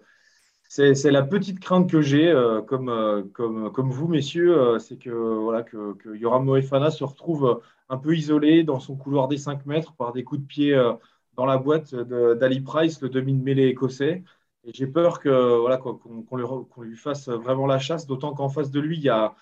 c'est 0.69 1.11
la 1.11 1.23
petite 1.23 1.59
crainte 1.59 1.91
que 1.91 2.01
j'ai, 2.01 2.29
euh, 2.29 2.61
comme, 2.61 3.31
comme, 3.33 3.73
comme 3.73 3.91
vous, 3.91 4.07
messieurs, 4.07 4.79
c'est 4.79 4.99
que, 4.99 5.11
voilà, 5.11 5.63
que, 5.63 5.95
que 5.95 6.15
Yoram 6.15 6.45
Moefana 6.45 6.91
se 6.91 7.03
retrouve 7.03 7.61
un 7.89 7.97
peu 7.97 8.15
isolé 8.15 8.63
dans 8.63 8.79
son 8.79 8.95
couloir 8.95 9.27
des 9.27 9.39
5 9.39 9.67
mètres 9.67 9.95
par 9.95 10.13
des 10.13 10.23
coups 10.23 10.43
de 10.43 10.47
pied 10.47 10.93
dans 11.41 11.47
la 11.47 11.57
boîte 11.57 11.95
d'Ali 11.95 12.61
Price, 12.61 13.01
le 13.01 13.09
demi 13.09 13.33
de 13.33 13.43
mêlée 13.43 13.69
écossais. 13.69 14.23
Et 14.65 14.73
j'ai 14.75 14.87
peur 14.87 15.21
que 15.21 15.59
voilà 15.59 15.79
qu'on 15.79 16.37
lui, 16.37 16.45
lui, 16.91 16.97
fasse 16.97 17.31
vraiment 17.31 17.67
la 17.67 17.79
chasse, 17.79 18.07
d'autant 18.07 18.35
qu'en 18.35 18.51
face 18.51 18.71
de 18.71 18.79
lui, 18.79 18.99
il 18.99 19.03
y 19.03 19.09
a 19.09 19.35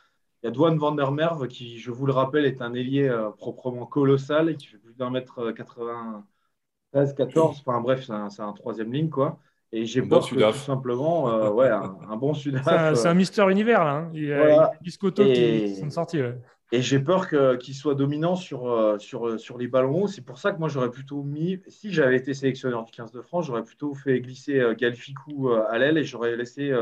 il 0.43 0.47
y 0.47 0.49
a 0.49 0.53
Dwan 0.53 0.79
van 0.79 0.93
der 0.93 1.11
Merve 1.11 1.49
qui, 1.49 1.79
je 1.79 1.91
vous 1.91 2.07
le 2.07 2.13
rappelle, 2.13 2.45
est 2.45 2.63
un 2.63 2.73
ailier 2.75 3.09
euh, 3.09 3.31
proprement 3.31 3.87
colossal 3.87 4.51
et 4.51 4.57
qui 4.57 4.69
fait 4.69 4.79
plus 4.79 4.95
d'un 4.95 5.11
mètre 5.11 5.51
93, 5.51 7.15
14. 7.15 7.63
Enfin 7.67 7.81
bref, 7.81 8.09
c'est 8.31 8.43
un, 8.43 8.53
troisième 8.53 8.93
ligne 8.93 9.09
quoi. 9.09 9.39
Et 9.73 9.85
j'ai 9.85 10.01
peur 10.01 10.27
que 10.27 10.35
tout 10.35 10.59
simplement, 10.59 11.29
euh, 11.29 11.51
ouais, 11.51 11.69
un, 11.69 12.17
bon 12.17 12.35
Sudaf. 12.35 12.65
C'est 12.65 13.07
un, 13.09 13.11
euh, 13.11 13.15
Mister 13.15 13.51
Univers 13.51 13.85
là. 13.85 13.95
Hein. 13.97 14.11
Il 14.15 14.27
y 14.27 14.33
a, 14.33 14.71
Biscotto 14.81 15.25
qui 15.25 15.75
sont 15.75 15.91
sortis. 15.91 16.21
Et 16.71 16.83
j'ai 16.83 17.01
peur 17.01 17.29
qu'il 17.59 17.75
soit 17.75 17.95
dominant 17.95 18.37
sur, 18.37 18.97
sur, 19.01 19.41
sur 19.41 19.57
les 19.57 19.69
ballons. 19.69 20.07
C'est 20.07 20.21
pour 20.21 20.39
ça 20.39 20.53
que 20.53 20.59
moi, 20.59 20.69
j'aurais 20.69 20.91
plutôt 20.91 21.23
mis, 21.23 21.61
si 21.69 21.93
j'avais 21.93 22.17
été 22.17 22.35
sélectionneur 22.35 22.85
du 22.85 22.93
15 22.93 23.11
de 23.11 23.23
France, 23.23 23.47
j'aurais 23.47 23.65
plutôt 23.65 23.95
fait 23.95 24.21
glisser 24.21 24.75
Galficou 24.77 25.49
à 25.51 25.79
l'aile 25.79 25.97
et 25.97 26.05
j'aurais 26.05 26.37
laissé 26.37 26.75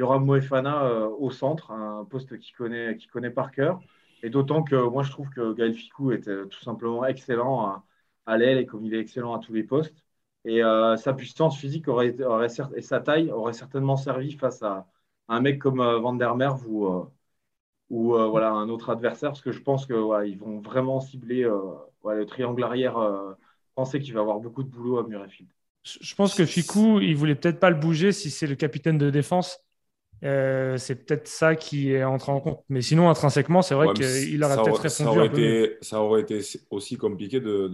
y 0.00 0.04
aura 0.04 0.18
Moefana 0.18 0.84
euh, 0.84 1.08
au 1.08 1.30
centre, 1.30 1.72
un 1.72 2.06
poste 2.06 2.38
qu'il 2.38 2.56
connaît, 2.56 2.96
connaît 3.12 3.30
par 3.30 3.50
cœur. 3.50 3.80
Et 4.22 4.30
d'autant 4.30 4.62
que 4.62 4.74
moi, 4.74 5.02
je 5.02 5.10
trouve 5.10 5.28
que 5.28 5.52
Gaël 5.52 5.74
Ficou 5.74 6.12
est 6.12 6.26
euh, 6.26 6.46
tout 6.46 6.60
simplement 6.60 7.04
excellent 7.04 7.84
à, 8.24 8.38
l'aile 8.38 8.56
et 8.58 8.64
comme 8.64 8.84
il 8.86 8.94
est 8.94 9.00
excellent 9.00 9.34
à 9.34 9.40
tous 9.40 9.52
les 9.52 9.62
postes. 9.62 10.02
Et 10.46 10.64
euh, 10.64 10.96
sa 10.96 11.12
puissance 11.12 11.58
physique 11.58 11.86
aurait, 11.86 12.18
aurait, 12.22 12.48
et 12.76 12.80
sa 12.80 13.00
taille 13.00 13.30
aurait 13.30 13.52
certainement 13.52 13.98
servi 13.98 14.32
face 14.32 14.62
à, 14.62 14.86
un 15.28 15.40
mec 15.40 15.58
comme 15.58 15.78
Van 15.78 16.14
der 16.14 16.34
Merve 16.34 16.66
ou, 16.66 17.06
ou 17.90 18.14
voilà, 18.14 18.52
un 18.52 18.68
autre 18.68 18.90
adversaire, 18.90 19.30
parce 19.30 19.42
que 19.42 19.52
je 19.52 19.60
pense 19.60 19.84
qu'ils 19.84 19.96
ils 20.26 20.38
vont 20.38 20.60
vraiment 20.60 21.00
cibler 21.00 21.42
le 21.42 22.24
triangle 22.24 22.62
arrière 22.62 22.96
français 23.72 24.00
qui 24.00 24.12
va 24.12 24.20
avoir 24.20 24.38
beaucoup 24.38 24.62
de 24.62 24.68
boulot 24.68 24.98
à 24.98 25.06
Murrayfield. 25.06 25.50
Je 25.82 26.14
pense 26.14 26.34
que 26.34 26.44
Ficou, 26.44 27.00
il 27.00 27.16
voulait 27.16 27.34
peut-être 27.34 27.58
pas 27.58 27.70
le 27.70 27.76
bouger 27.76 28.12
si 28.12 28.30
c'est 28.30 28.46
le 28.46 28.54
capitaine 28.54 28.98
de 28.98 29.10
défense. 29.10 29.58
Euh, 30.22 30.76
c'est 30.76 31.06
peut-être 31.06 31.26
ça 31.26 31.56
qui 31.56 31.92
est 31.92 32.04
entré 32.04 32.30
en 32.32 32.40
compte. 32.40 32.60
Mais 32.68 32.82
sinon, 32.82 33.08
intrinsèquement, 33.08 33.62
c'est 33.62 33.74
vrai 33.74 33.92
qu'il 33.94 34.44
aurait 34.44 34.56
peut-être 34.56 34.80
répondu. 34.80 34.90
Ça 34.90 35.10
aurait, 35.10 35.26
été, 35.26 35.78
ça 35.80 36.02
aurait 36.02 36.20
été 36.20 36.40
aussi 36.68 36.96
compliqué 36.96 37.40
de, 37.40 37.68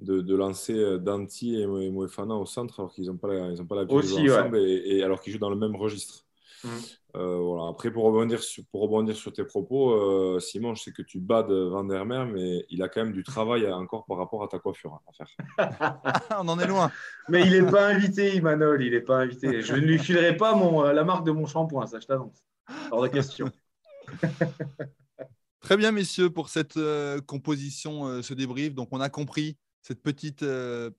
de, 0.00 0.20
de, 0.20 0.36
lancer 0.36 0.98
Danti 0.98 1.60
et 1.60 1.66
Moefana 1.66 2.34
au 2.34 2.44
centre 2.44 2.80
alors 2.80 2.92
qu'ils 2.92 3.06
n'ont 3.06 3.16
pas, 3.16 3.28
la, 3.28 3.50
ils 3.50 3.62
ont 3.62 3.66
pas 3.66 3.76
la 3.76 3.90
aussi, 3.90 4.30
ensemble 4.30 4.58
et, 4.58 5.02
alors 5.02 5.20
qu'ils 5.20 5.32
jouent 5.32 5.38
dans 5.38 5.50
le 5.50 5.56
même 5.56 5.74
registre. 5.74 6.26
Mm. 6.64 6.68
Euh, 7.16 7.38
voilà. 7.38 7.68
Après, 7.68 7.90
pour 7.90 8.04
rebondir, 8.04 8.42
sur, 8.42 8.64
pour 8.70 8.82
rebondir 8.82 9.16
sur 9.16 9.32
tes 9.32 9.44
propos, 9.44 9.92
euh, 9.92 10.40
Simon, 10.40 10.74
je 10.74 10.84
sais 10.84 10.92
que 10.92 11.02
tu 11.02 11.18
bats 11.20 11.42
de 11.42 11.54
Van 11.54 11.84
der 11.84 12.06
Mer, 12.06 12.26
mais 12.26 12.64
il 12.70 12.82
a 12.82 12.88
quand 12.88 13.04
même 13.04 13.12
du 13.12 13.22
travail 13.22 13.70
encore 13.70 14.06
par 14.06 14.16
rapport 14.16 14.42
à 14.42 14.48
ta 14.48 14.58
coiffure 14.58 15.00
à 15.06 15.12
faire. 15.12 15.28
On 16.38 16.48
en 16.48 16.58
est 16.58 16.66
loin. 16.66 16.90
mais 17.28 17.42
il 17.42 17.52
n'est 17.52 17.70
pas 17.70 17.88
invité, 17.88 18.36
Imanol, 18.36 18.82
il 18.82 18.92
n'est 18.92 19.00
pas 19.00 19.18
invité. 19.18 19.62
Je 19.62 19.74
ne 19.74 19.80
lui 19.80 19.98
filerai 19.98 20.36
pas 20.36 20.54
mon, 20.54 20.84
euh, 20.84 20.92
la 20.92 21.04
marque 21.04 21.26
de 21.26 21.32
mon 21.32 21.46
shampoing, 21.46 21.86
ça 21.86 22.00
je 22.00 22.06
t'annonce. 22.06 22.42
Hors 22.90 23.02
de 23.02 23.08
question. 23.08 23.50
Très 25.60 25.76
bien, 25.76 25.92
messieurs, 25.92 26.30
pour 26.30 26.48
cette 26.48 26.78
composition, 27.26 28.20
ce 28.20 28.34
débrief. 28.34 28.74
Donc, 28.74 28.88
on 28.90 29.00
a 29.00 29.08
compris 29.08 29.56
cette 29.80 30.02
petite 30.02 30.44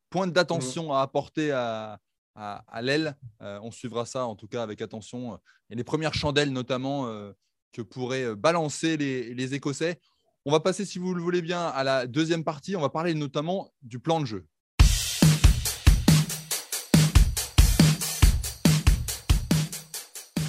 pointe 0.09 0.31
d'attention 0.31 0.93
à 0.93 1.01
apporter 1.01 1.51
à, 1.51 1.99
à, 2.35 2.81
l'aile. 2.81 3.15
Euh, 3.41 3.59
on 3.61 3.71
suivra 3.71 4.05
ça 4.05 4.25
en 4.25 4.35
tout 4.35 4.47
cas 4.47 4.63
avec 4.63 4.81
attention. 4.81 5.39
Et 5.69 5.75
les 5.75 5.83
premières 5.83 6.13
chandelles 6.13 6.51
notamment 6.51 7.07
euh, 7.07 7.31
que 7.71 7.81
pourraient 7.81 8.25
euh, 8.25 8.35
balancer 8.35 8.97
les, 8.97 9.53
Écossais. 9.53 9.99
On 10.45 10.51
va 10.51 10.59
passer, 10.59 10.85
si 10.85 10.99
vous 10.99 11.13
le 11.13 11.21
voulez 11.21 11.41
bien, 11.41 11.67
à 11.67 11.83
la 11.83 12.07
deuxième 12.07 12.43
partie. 12.43 12.75
On 12.75 12.81
va 12.81 12.89
parler 12.89 13.13
notamment 13.13 13.71
du 13.81 13.99
plan 13.99 14.19
de 14.19 14.25
jeu. 14.25 14.45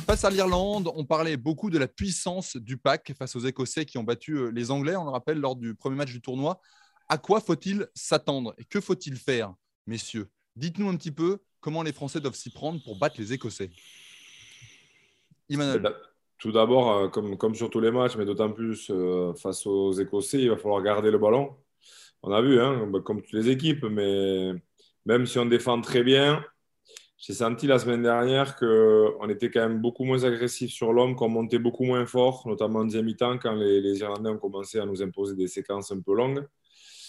Face 0.07 0.25
à 0.25 0.31
l'Irlande, 0.31 0.91
on 0.95 1.05
parlait 1.05 1.37
beaucoup 1.37 1.71
de 1.71 1.79
la 1.79 1.89
puissance 1.89 2.57
du 2.57 2.77
pack 2.77 3.13
face 3.19 3.37
aux 3.37 3.41
Écossais 3.41 3.85
qui 3.85 3.99
ont 3.99 4.05
battu 4.05 4.53
les 4.53 4.71
Anglais, 4.71 4.97
on 4.97 5.05
le 5.05 5.11
rappelle, 5.11 5.39
lors 5.39 5.57
du 5.57 5.75
premier 5.75 5.97
match 5.97 6.13
du 6.13 6.21
tournoi. 6.21 6.61
À 7.09 7.19
quoi 7.19 7.41
faut-il 7.41 7.89
s'attendre 7.95 8.55
et 8.59 8.65
que 8.65 8.81
faut-il 8.81 9.17
faire, 9.17 9.55
messieurs? 9.87 10.31
Dites-nous 10.57 10.89
un 10.89 10.97
petit 10.97 11.11
peu 11.11 11.41
comment 11.65 11.83
les 11.83 11.95
Français 11.95 12.21
doivent 12.21 12.35
s'y 12.35 12.51
prendre 12.51 12.83
pour 12.83 12.99
battre 12.99 13.17
les 13.19 13.33
Écossais 13.33 13.71
Emmanuel. 15.49 15.95
Tout 16.39 16.53
d'abord, 16.53 16.93
euh, 16.93 17.09
comme, 17.09 17.39
comme 17.39 17.55
sur 17.55 17.71
tous 17.71 17.81
les 17.81 17.91
matchs, 17.91 18.17
mais 18.19 18.27
d'autant 18.27 18.53
plus 18.53 18.91
euh, 18.91 19.33
face 19.33 19.67
aux 19.67 19.93
Écossais, 19.93 20.43
il 20.43 20.51
va 20.51 20.59
falloir 20.59 20.83
garder 20.83 21.11
le 21.11 21.17
ballon. 21.17 21.57
On 22.23 22.33
a 22.33 22.43
vu, 22.43 22.61
hein, 22.61 22.87
bah, 22.89 23.01
comme 23.03 23.23
toutes 23.23 23.33
les 23.33 23.49
équipes, 23.49 23.85
mais 23.85 24.53
même 25.07 25.25
si 25.25 25.39
on 25.39 25.47
défend 25.47 25.81
très 25.81 26.03
bien, 26.03 26.45
j'ai 27.17 27.33
senti 27.33 27.67
la 27.67 27.79
semaine 27.79 28.03
dernière 28.03 28.57
qu'on 28.57 29.27
était 29.31 29.51
quand 29.51 29.67
même 29.67 29.81
beaucoup 29.81 30.05
moins 30.05 30.23
agressif 30.25 30.71
sur 30.71 30.93
l'homme, 30.93 31.17
qu'on 31.17 31.31
montait 31.31 31.59
beaucoup 31.59 31.85
moins 31.85 32.05
fort, 32.05 32.47
notamment 32.47 32.81
en 32.81 32.85
deuxième 32.85 33.07
mi-temps, 33.07 33.39
quand 33.39 33.55
les, 33.55 33.81
les, 33.81 34.01
Irlandais 34.01 34.29
ont 34.29 34.39
commencé 34.39 34.79
à 34.79 34.85
nous 34.85 35.03
imposer 35.03 35.35
des 35.35 35.47
séquences 35.47 35.93
un 35.93 36.01
peu 36.01 36.15
longues. 36.15 36.45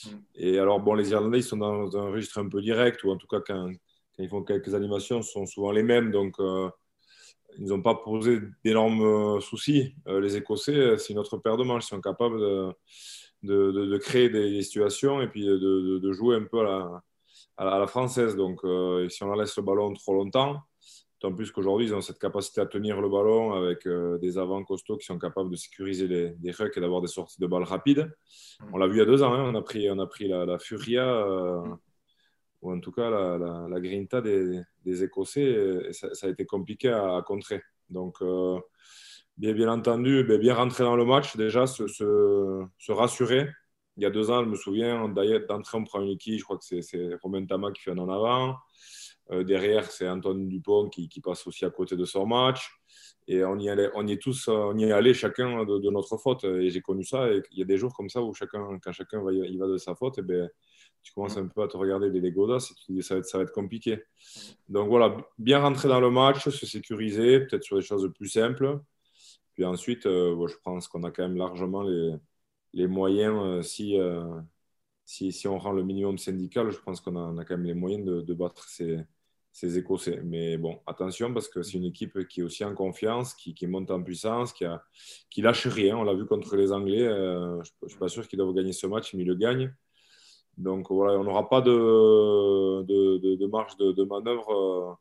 Mm. 0.05 0.09
Et 0.35 0.59
alors, 0.59 0.79
bon, 0.79 0.93
les 0.93 1.11
Irlandais, 1.11 1.39
ils 1.39 1.43
sont 1.43 1.57
dans 1.57 1.97
un 1.97 2.09
registre 2.11 2.37
un 2.37 2.47
peu 2.47 2.61
direct, 2.61 3.03
ou 3.03 3.11
en 3.11 3.17
tout 3.17 3.27
cas, 3.27 3.41
quand, 3.45 3.69
ils 4.19 4.29
font 4.29 4.43
quelques 4.43 4.73
animations, 4.73 5.21
sont 5.21 5.45
souvent 5.45 5.71
les 5.71 5.83
mêmes. 5.83 6.11
Donc, 6.11 6.35
euh, 6.39 6.69
ils 7.57 7.65
n'ont 7.65 7.81
pas 7.81 7.95
posé 7.95 8.39
d'énormes 8.63 9.01
euh, 9.01 9.39
soucis. 9.39 9.95
Euh, 10.07 10.19
les 10.19 10.37
Écossais, 10.37 10.97
c'est 10.97 11.13
une 11.13 11.19
autre 11.19 11.37
paire 11.37 11.57
de 11.57 11.63
manches. 11.63 11.85
Ils 11.85 11.95
sont 11.95 12.01
capables 12.01 12.39
de, 13.43 13.97
créer 13.97 14.29
des, 14.29 14.61
situations 14.61 15.21
et 15.21 15.27
puis 15.27 15.45
de, 15.45 16.11
jouer 16.11 16.35
un 16.35 16.43
peu 16.43 16.65
à 16.65 17.01
la, 17.59 17.87
française. 17.87 18.35
Donc, 18.35 18.59
si 19.09 19.23
on 19.23 19.27
leur 19.27 19.35
laisse 19.35 19.55
le 19.57 19.63
ballon 19.63 19.93
trop 19.93 20.13
longtemps, 20.13 20.59
tant 21.19 21.33
plus 21.33 21.51
qu'aujourd'hui, 21.51 21.87
ils 21.87 21.95
ont 21.95 22.01
cette 22.01 22.19
capacité 22.19 22.61
à 22.61 22.65
tenir 22.65 23.01
le 23.01 23.09
ballon 23.09 23.53
avec 23.53 23.87
des 24.21 24.37
avants 24.37 24.63
costauds 24.63 24.97
qui 24.97 25.05
sont 25.05 25.19
capables 25.19 25.49
de 25.49 25.55
sécuriser 25.55 26.07
les, 26.07 26.35
les 26.41 26.51
rucks 26.51 26.75
et 26.75 26.81
d'avoir 26.81 27.01
des 27.01 27.07
sorties 27.07 27.39
de 27.39 27.47
balles 27.47 27.63
rapides. 27.63 28.11
On 28.73 28.77
l'a 28.77 28.87
vu 28.87 28.95
il 28.95 28.99
y 28.99 29.01
a 29.01 29.05
deux 29.05 29.23
ans, 29.23 29.33
hein. 29.33 29.51
on 29.53 29.55
a 29.55 29.61
pris, 30.07 30.27
la 30.27 30.59
Furia 30.59 31.25
ou 32.61 32.71
en 32.71 32.79
tout 32.79 32.91
cas 32.91 33.09
la, 33.09 33.67
la, 33.69 33.79
grinta 33.79 34.21
des, 34.21 34.61
des 34.83 35.03
Écossais, 35.03 35.91
ça, 35.91 36.27
a 36.27 36.29
été 36.29 36.45
compliqué 36.45 36.89
à, 36.89 37.21
contrer. 37.25 37.61
Donc, 37.89 38.21
euh, 38.21 38.59
bien, 39.37 39.53
bien 39.53 39.69
entendu, 39.69 40.23
bien, 40.23 40.37
bien, 40.37 40.55
rentrer 40.55 40.83
dans 40.83 40.95
le 40.95 41.05
match, 41.05 41.35
déjà 41.35 41.67
se, 41.67 41.87
se, 41.87 42.91
rassurer. 42.91 43.47
Il 43.97 44.03
y 44.03 44.05
a 44.05 44.09
deux 44.09 44.29
ans, 44.29 44.43
je 44.43 44.49
me 44.49 44.55
souviens, 44.55 45.07
d'entrer, 45.07 45.77
on 45.77 45.83
prend 45.83 46.01
une 46.01 46.09
équipe, 46.09 46.39
je 46.39 46.43
crois 46.43 46.57
que 46.57 46.81
c'est 46.81 47.15
Romain 47.21 47.45
Tama 47.45 47.71
qui 47.71 47.81
fait 47.81 47.91
un 47.91 47.97
en 47.97 48.09
avant. 48.09 48.57
Euh, 49.31 49.43
derrière, 49.43 49.89
c'est 49.89 50.07
Antoine 50.07 50.47
Dupont 50.47 50.89
qui, 50.89 51.09
qui, 51.09 51.19
passe 51.19 51.47
aussi 51.47 51.65
à 51.65 51.69
côté 51.69 51.95
de 51.95 52.05
son 52.05 52.25
match. 52.25 52.69
Et 53.27 53.43
on 53.43 53.57
y, 53.57 53.69
allait, 53.69 53.89
on 53.95 54.05
y 54.05 54.11
est 54.11 54.21
tous, 54.21 54.47
on 54.49 54.77
y 54.77 54.83
est 54.83 54.91
allé 54.91 55.13
chacun 55.15 55.63
de, 55.65 55.89
notre 55.89 56.17
faute. 56.17 56.43
Et 56.43 56.69
j'ai 56.69 56.81
connu 56.81 57.03
ça. 57.03 57.31
Et 57.31 57.41
il 57.51 57.59
y 57.59 57.61
a 57.63 57.65
des 57.65 57.77
jours 57.77 57.93
comme 57.93 58.09
ça 58.09 58.21
où 58.21 58.33
chacun, 58.33 58.77
quand 58.83 58.91
chacun 58.91 59.23
va, 59.23 59.31
il 59.33 59.57
va 59.57 59.67
de 59.67 59.77
sa 59.77 59.95
faute, 59.95 60.19
et 60.19 60.21
bien, 60.21 60.47
tu 61.05 61.13
commences 61.13 61.37
un 61.37 61.45
peu 61.47 61.61
à 61.61 61.67
te 61.67 61.77
regarder 61.77 62.09
les 62.09 62.19
Legodas 62.19 62.67
et 62.71 62.73
tu 62.73 62.85
te 62.87 62.91
dis 62.91 63.03
ça 63.03 63.13
va 63.13 63.19
être, 63.19 63.27
ça 63.27 63.37
va 63.37 63.43
être 63.43 63.53
compliqué. 63.53 64.03
Donc 64.67 64.89
voilà, 64.89 65.15
bien 65.37 65.59
rentrer 65.59 65.87
dans 65.87 65.99
le 65.99 66.09
match, 66.09 66.49
se 66.49 66.65
sécuriser, 66.65 67.41
peut-être 67.41 67.63
sur 67.63 67.77
des 67.77 67.83
choses 67.83 68.11
plus 68.17 68.27
simples. 68.27 68.79
Puis 69.53 69.63
ensuite, 69.65 70.07
euh, 70.07 70.47
je 70.47 70.55
pense 70.63 70.87
qu'on 70.87 71.03
a 71.03 71.11
quand 71.11 71.21
même 71.21 71.37
largement 71.37 71.83
les, 71.83 72.15
les 72.73 72.87
moyens, 72.87 73.35
euh, 73.39 73.61
si, 73.61 73.99
euh, 73.99 74.25
si, 75.05 75.31
si, 75.31 75.47
on 75.47 75.59
rend 75.59 75.73
le 75.73 75.83
minimum 75.83 76.17
syndical, 76.17 76.71
je 76.71 76.79
pense 76.79 77.01
qu'on 77.01 77.15
a, 77.17 77.19
on 77.19 77.37
a, 77.37 77.45
quand 77.45 77.55
même 77.55 77.67
les 77.67 77.75
moyens 77.75 78.03
de, 78.03 78.21
de 78.21 78.33
battre 78.33 78.67
ces, 78.67 78.97
ces, 79.51 79.77
Écossais. 79.77 80.21
Mais 80.23 80.57
bon, 80.57 80.79
attention, 80.87 81.31
parce 81.35 81.47
que 81.47 81.61
c'est 81.61 81.77
une 81.77 81.85
équipe 81.85 82.27
qui 82.27 82.39
est 82.39 82.43
aussi 82.43 82.65
en 82.65 82.73
confiance, 82.73 83.35
qui, 83.35 83.53
qui 83.53 83.67
monte 83.67 83.91
en 83.91 84.01
puissance, 84.01 84.53
qui, 84.53 84.65
a, 84.65 84.83
qui 85.29 85.43
lâche 85.43 85.67
rien. 85.67 85.97
On 85.97 86.03
l'a 86.03 86.15
vu 86.15 86.25
contre 86.25 86.55
les 86.55 86.71
Anglais. 86.71 87.05
je 87.05 87.59
ne 87.83 87.89
suis 87.89 87.99
pas 87.99 88.09
sûr 88.09 88.27
qu'ils 88.27 88.39
doivent 88.39 88.55
gagner 88.55 88.73
ce 88.73 88.87
match, 88.87 89.13
mais 89.13 89.21
ils 89.21 89.27
le 89.27 89.35
gagnent. 89.35 89.71
Donc 90.57 90.89
voilà, 90.89 91.19
on 91.19 91.23
n'aura 91.23 91.49
pas 91.49 91.61
de, 91.61 92.83
de, 92.83 93.35
de, 93.35 93.47
marge 93.47 93.75
de, 93.77 94.03
manœuvre 94.03 94.51
euh, 94.53 94.93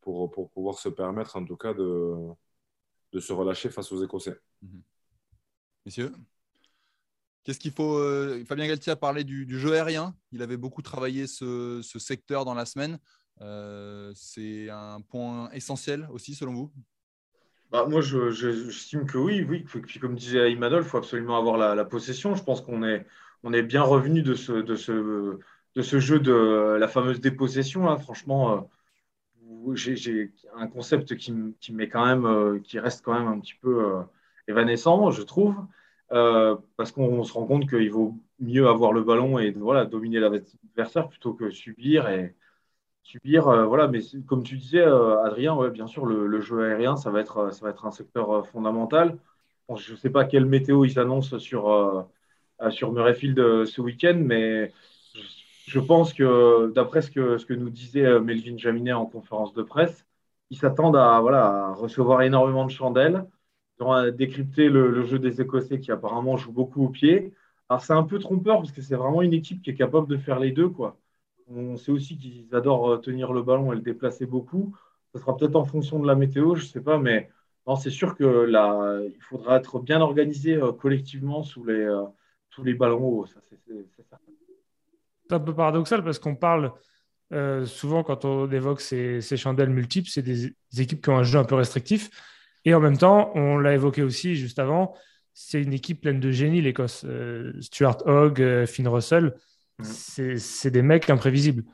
pour, 0.00 0.30
pour, 0.30 0.50
pouvoir 0.50 0.78
se 0.78 0.88
permettre 0.88 1.36
en 1.36 1.44
tout 1.44 1.56
cas 1.56 1.72
de, 1.72 2.14
de 3.12 3.20
se 3.20 3.32
relâcher 3.32 3.70
face 3.70 3.90
aux 3.92 4.04
Écossais. 4.04 4.38
Mhm. 4.62 4.82
Messieurs 5.86 6.12
Qu'est-ce 7.44 7.58
qu'il 7.58 7.72
faut 7.72 7.96
euh, 7.96 8.44
Fabien 8.44 8.66
Galtier 8.66 8.92
a 8.92 8.96
parlé 8.96 9.24
du, 9.24 9.46
du, 9.46 9.58
jeu 9.58 9.72
aérien. 9.72 10.14
Il 10.32 10.42
avait 10.42 10.58
beaucoup 10.58 10.82
travaillé 10.82 11.26
ce, 11.26 11.80
ce 11.82 11.98
secteur 11.98 12.44
dans 12.44 12.52
la 12.52 12.66
semaine. 12.66 12.98
Euh, 13.40 14.12
c'est 14.14 14.68
un 14.68 15.00
point 15.00 15.50
essentiel 15.52 16.06
aussi, 16.12 16.34
selon 16.34 16.52
vous? 16.52 16.72
Bah, 17.70 17.86
Moi, 17.86 18.00
j'estime 18.00 19.06
que 19.06 19.18
oui, 19.18 19.46
oui. 19.48 19.60
Puis, 19.60 20.00
comme 20.00 20.14
disait 20.14 20.52
Imanol, 20.52 20.82
il 20.82 20.88
faut 20.88 20.98
absolument 20.98 21.38
avoir 21.38 21.56
la, 21.56 21.84
possession. 21.84 22.34
Je 22.34 22.42
pense 22.42 22.60
qu'on 22.60 22.82
est, 22.82 23.06
on 23.42 23.52
est 23.52 23.62
bien 23.62 23.82
revenu 23.82 24.22
de 24.22 24.34
ce, 24.34 25.98
jeu 25.98 26.20
de 26.20 26.76
la 26.78 26.88
fameuse 26.88 27.20
dépossession. 27.20 27.96
Franchement, 27.98 28.68
euh, 29.66 29.74
j'ai 29.74 30.32
un 30.56 30.66
concept 30.66 31.12
euh, 31.12 32.58
qui 32.60 32.78
reste 32.78 33.04
quand 33.04 33.14
même 33.14 33.28
un 33.28 33.40
petit 33.40 33.54
peu 33.54 33.84
euh, 33.84 34.02
évanescent, 34.48 35.10
je 35.10 35.22
trouve. 35.22 35.56
parce 36.08 36.92
qu'on 36.92 37.22
se 37.24 37.32
rend 37.32 37.46
compte 37.46 37.68
qu'il 37.68 37.90
vaut 37.90 38.14
mieux 38.40 38.68
avoir 38.68 38.92
le 38.92 39.02
ballon 39.02 39.38
et 39.38 39.52
dominer 39.52 40.20
l'adversaire 40.20 41.08
plutôt 41.08 41.34
que 41.34 41.50
subir 41.50 42.08
voilà, 43.32 43.88
mais 43.88 44.00
comme 44.26 44.42
tu 44.42 44.56
disais, 44.58 44.82
Adrien, 44.82 45.68
bien 45.70 45.86
sûr, 45.86 46.04
le, 46.06 46.40
jeu 46.40 46.62
aérien, 46.62 46.96
ça 46.96 47.10
va 47.10 47.20
être, 47.20 47.50
un 47.84 47.90
secteur 47.90 48.46
fondamental. 48.46 49.18
je 49.76 49.92
ne 49.92 49.96
sais 49.96 50.10
pas 50.10 50.24
quelle 50.24 50.44
météo 50.46 50.84
ils 50.84 50.98
annoncent 50.98 51.38
sur, 51.38 52.08
sur 52.70 52.92
Murrayfield 52.92 53.64
ce 53.66 53.80
week-end, 53.80 54.20
mais 54.24 54.72
je 55.66 55.80
pense 55.80 56.12
que 56.12 56.72
d'après 56.74 57.02
ce 57.02 57.10
que, 57.10 57.38
ce 57.38 57.46
que 57.46 57.54
nous 57.54 57.70
disait 57.70 58.20
Melvin 58.20 58.56
Jaminet 58.56 58.92
en 58.92 59.06
conférence 59.06 59.52
de 59.54 59.62
presse, 59.62 60.06
ils 60.50 60.58
s'attendent 60.58 60.96
à, 60.96 61.20
voilà, 61.20 61.72
recevoir 61.74 62.22
énormément 62.22 62.64
de 62.64 62.70
chandelles. 62.70 63.24
Ils 63.78 63.84
ont 63.84 64.10
décrypté 64.10 64.68
le, 64.68 65.02
jeu 65.04 65.18
des 65.18 65.40
Écossais 65.40 65.80
qui 65.80 65.92
apparemment 65.92 66.36
joue 66.36 66.52
beaucoup 66.52 66.84
au 66.84 66.88
pied. 66.88 67.32
Alors 67.68 67.82
c'est 67.82 67.92
un 67.92 68.02
peu 68.02 68.18
trompeur 68.18 68.56
parce 68.58 68.72
que 68.72 68.82
c'est 68.82 68.96
vraiment 68.96 69.22
une 69.22 69.34
équipe 69.34 69.62
qui 69.62 69.70
est 69.70 69.74
capable 69.74 70.08
de 70.08 70.16
faire 70.16 70.38
les 70.38 70.52
deux. 70.52 70.68
quoi. 70.68 70.96
On 71.48 71.76
sait 71.76 71.92
aussi 71.92 72.18
qu'ils 72.18 72.54
adorent 72.54 72.90
euh, 72.90 72.96
tenir 72.98 73.32
le 73.32 73.42
ballon 73.42 73.72
et 73.72 73.76
le 73.76 73.82
déplacer 73.82 74.26
beaucoup. 74.26 74.74
Ce 75.14 75.20
sera 75.20 75.36
peut-être 75.36 75.56
en 75.56 75.64
fonction 75.64 75.98
de 75.98 76.06
la 76.06 76.14
météo, 76.14 76.54
je 76.54 76.62
ne 76.62 76.68
sais 76.68 76.80
pas, 76.82 76.98
mais 76.98 77.30
c'est 77.80 77.90
sûr 77.90 78.16
que 78.16 78.24
là, 78.24 79.00
il 79.04 79.20
faudra 79.20 79.56
être 79.58 79.78
bien 79.80 80.00
organisé 80.00 80.54
euh, 80.54 80.72
collectivement 80.72 81.42
sous 81.42 81.64
les, 81.64 81.74
euh, 81.74 82.02
tous 82.58 82.64
les 82.64 82.74
ballons 82.74 82.98
hauts. 82.98 83.26
c'est 83.26 85.32
un 85.32 85.40
peu 85.40 85.54
paradoxal 85.54 86.02
parce 86.02 86.18
qu'on 86.18 86.34
parle 86.34 86.72
souvent 87.66 88.02
quand 88.02 88.24
on 88.24 88.50
évoque 88.50 88.80
ces, 88.80 89.20
chandelles 89.36 89.70
multiples, 89.70 90.08
c'est 90.08 90.22
des, 90.22 90.54
équipes 90.78 91.02
qui 91.02 91.10
ont 91.10 91.18
un 91.18 91.22
jeu 91.22 91.38
un 91.38 91.44
peu 91.44 91.54
restrictif. 91.54 92.10
Et 92.64 92.74
en 92.74 92.80
même 92.80 92.98
temps, 92.98 93.30
on 93.34 93.58
l'a 93.58 93.74
évoqué 93.74 94.02
aussi 94.02 94.34
juste 94.34 94.58
avant, 94.58 94.94
c'est 95.34 95.62
une 95.62 95.72
équipe 95.72 96.00
pleine 96.00 96.20
de 96.20 96.30
génie, 96.30 96.60
l'Écosse. 96.60 97.06
Stuart 97.60 97.98
Hogg, 98.06 98.64
Finn 98.66 98.88
Russell, 98.88 99.34
Mm. 99.78 100.36
c'est 100.38 100.70
des 100.70 100.82
mecs 100.82 101.08
imprévisibles. 101.10 101.64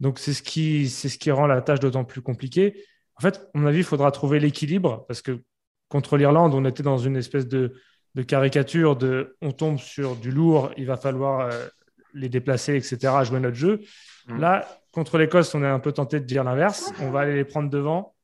Donc, 0.00 0.18
c'est 0.18 0.34
ce, 0.34 0.42
qui, 0.42 0.88
ce 0.88 1.16
qui 1.16 1.30
rend 1.30 1.46
la 1.46 1.62
tâche 1.62 1.80
d'autant 1.80 2.04
plus 2.04 2.20
compliquée. 2.20 2.84
En 3.16 3.20
fait, 3.20 3.48
à 3.54 3.58
mon 3.58 3.66
avis, 3.66 3.78
il 3.78 3.84
faudra 3.84 4.10
trouver 4.10 4.40
l'équilibre 4.40 5.04
parce 5.06 5.22
que 5.22 5.42
contre 5.88 6.16
l'Irlande, 6.16 6.54
on 6.54 6.64
était 6.64 6.82
dans 6.82 6.98
une 6.98 7.16
espèce 7.16 7.46
de, 7.46 7.74
caricature 8.22 8.96
de 8.96 9.36
on 9.42 9.52
tombe 9.52 9.78
sur 9.78 10.16
du 10.16 10.30
lourd, 10.30 10.70
il 10.76 10.86
va 10.86 10.96
falloir 10.96 11.40
euh, 11.40 11.66
les 12.14 12.28
déplacer, 12.28 12.76
etc., 12.76 13.12
jouer 13.24 13.40
notre 13.40 13.56
jeu. 13.56 13.80
Mm. 14.28 14.38
Là, 14.38 14.80
contre 14.92 15.18
l'Écosse, 15.18 15.54
on 15.54 15.62
est 15.62 15.68
un 15.68 15.80
peu 15.80 15.92
tenté 15.92 16.20
de 16.20 16.24
dire 16.24 16.44
l'inverse. 16.44 16.92
On 17.00 17.10
va 17.10 17.20
aller 17.20 17.34
les 17.34 17.44
prendre 17.44 17.68
devant. 17.68 18.14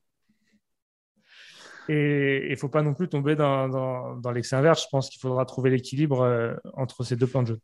Et 1.89 2.45
il 2.45 2.51
ne 2.51 2.55
faut 2.55 2.69
pas 2.69 2.83
non 2.83 2.93
plus 2.93 3.09
tomber 3.09 3.35
dans, 3.35 3.67
dans, 4.15 4.31
l'excès 4.31 4.55
inverse. 4.55 4.83
Je 4.83 4.87
pense 4.89 5.09
qu'il 5.09 5.19
faudra 5.19 5.45
trouver 5.45 5.69
l'équilibre 5.71 6.21
euh, 6.21 6.53
entre 6.73 7.03
ces 7.03 7.15
deux 7.17 7.27
plans 7.27 7.43
de 7.43 7.47
jeu. 7.47 7.59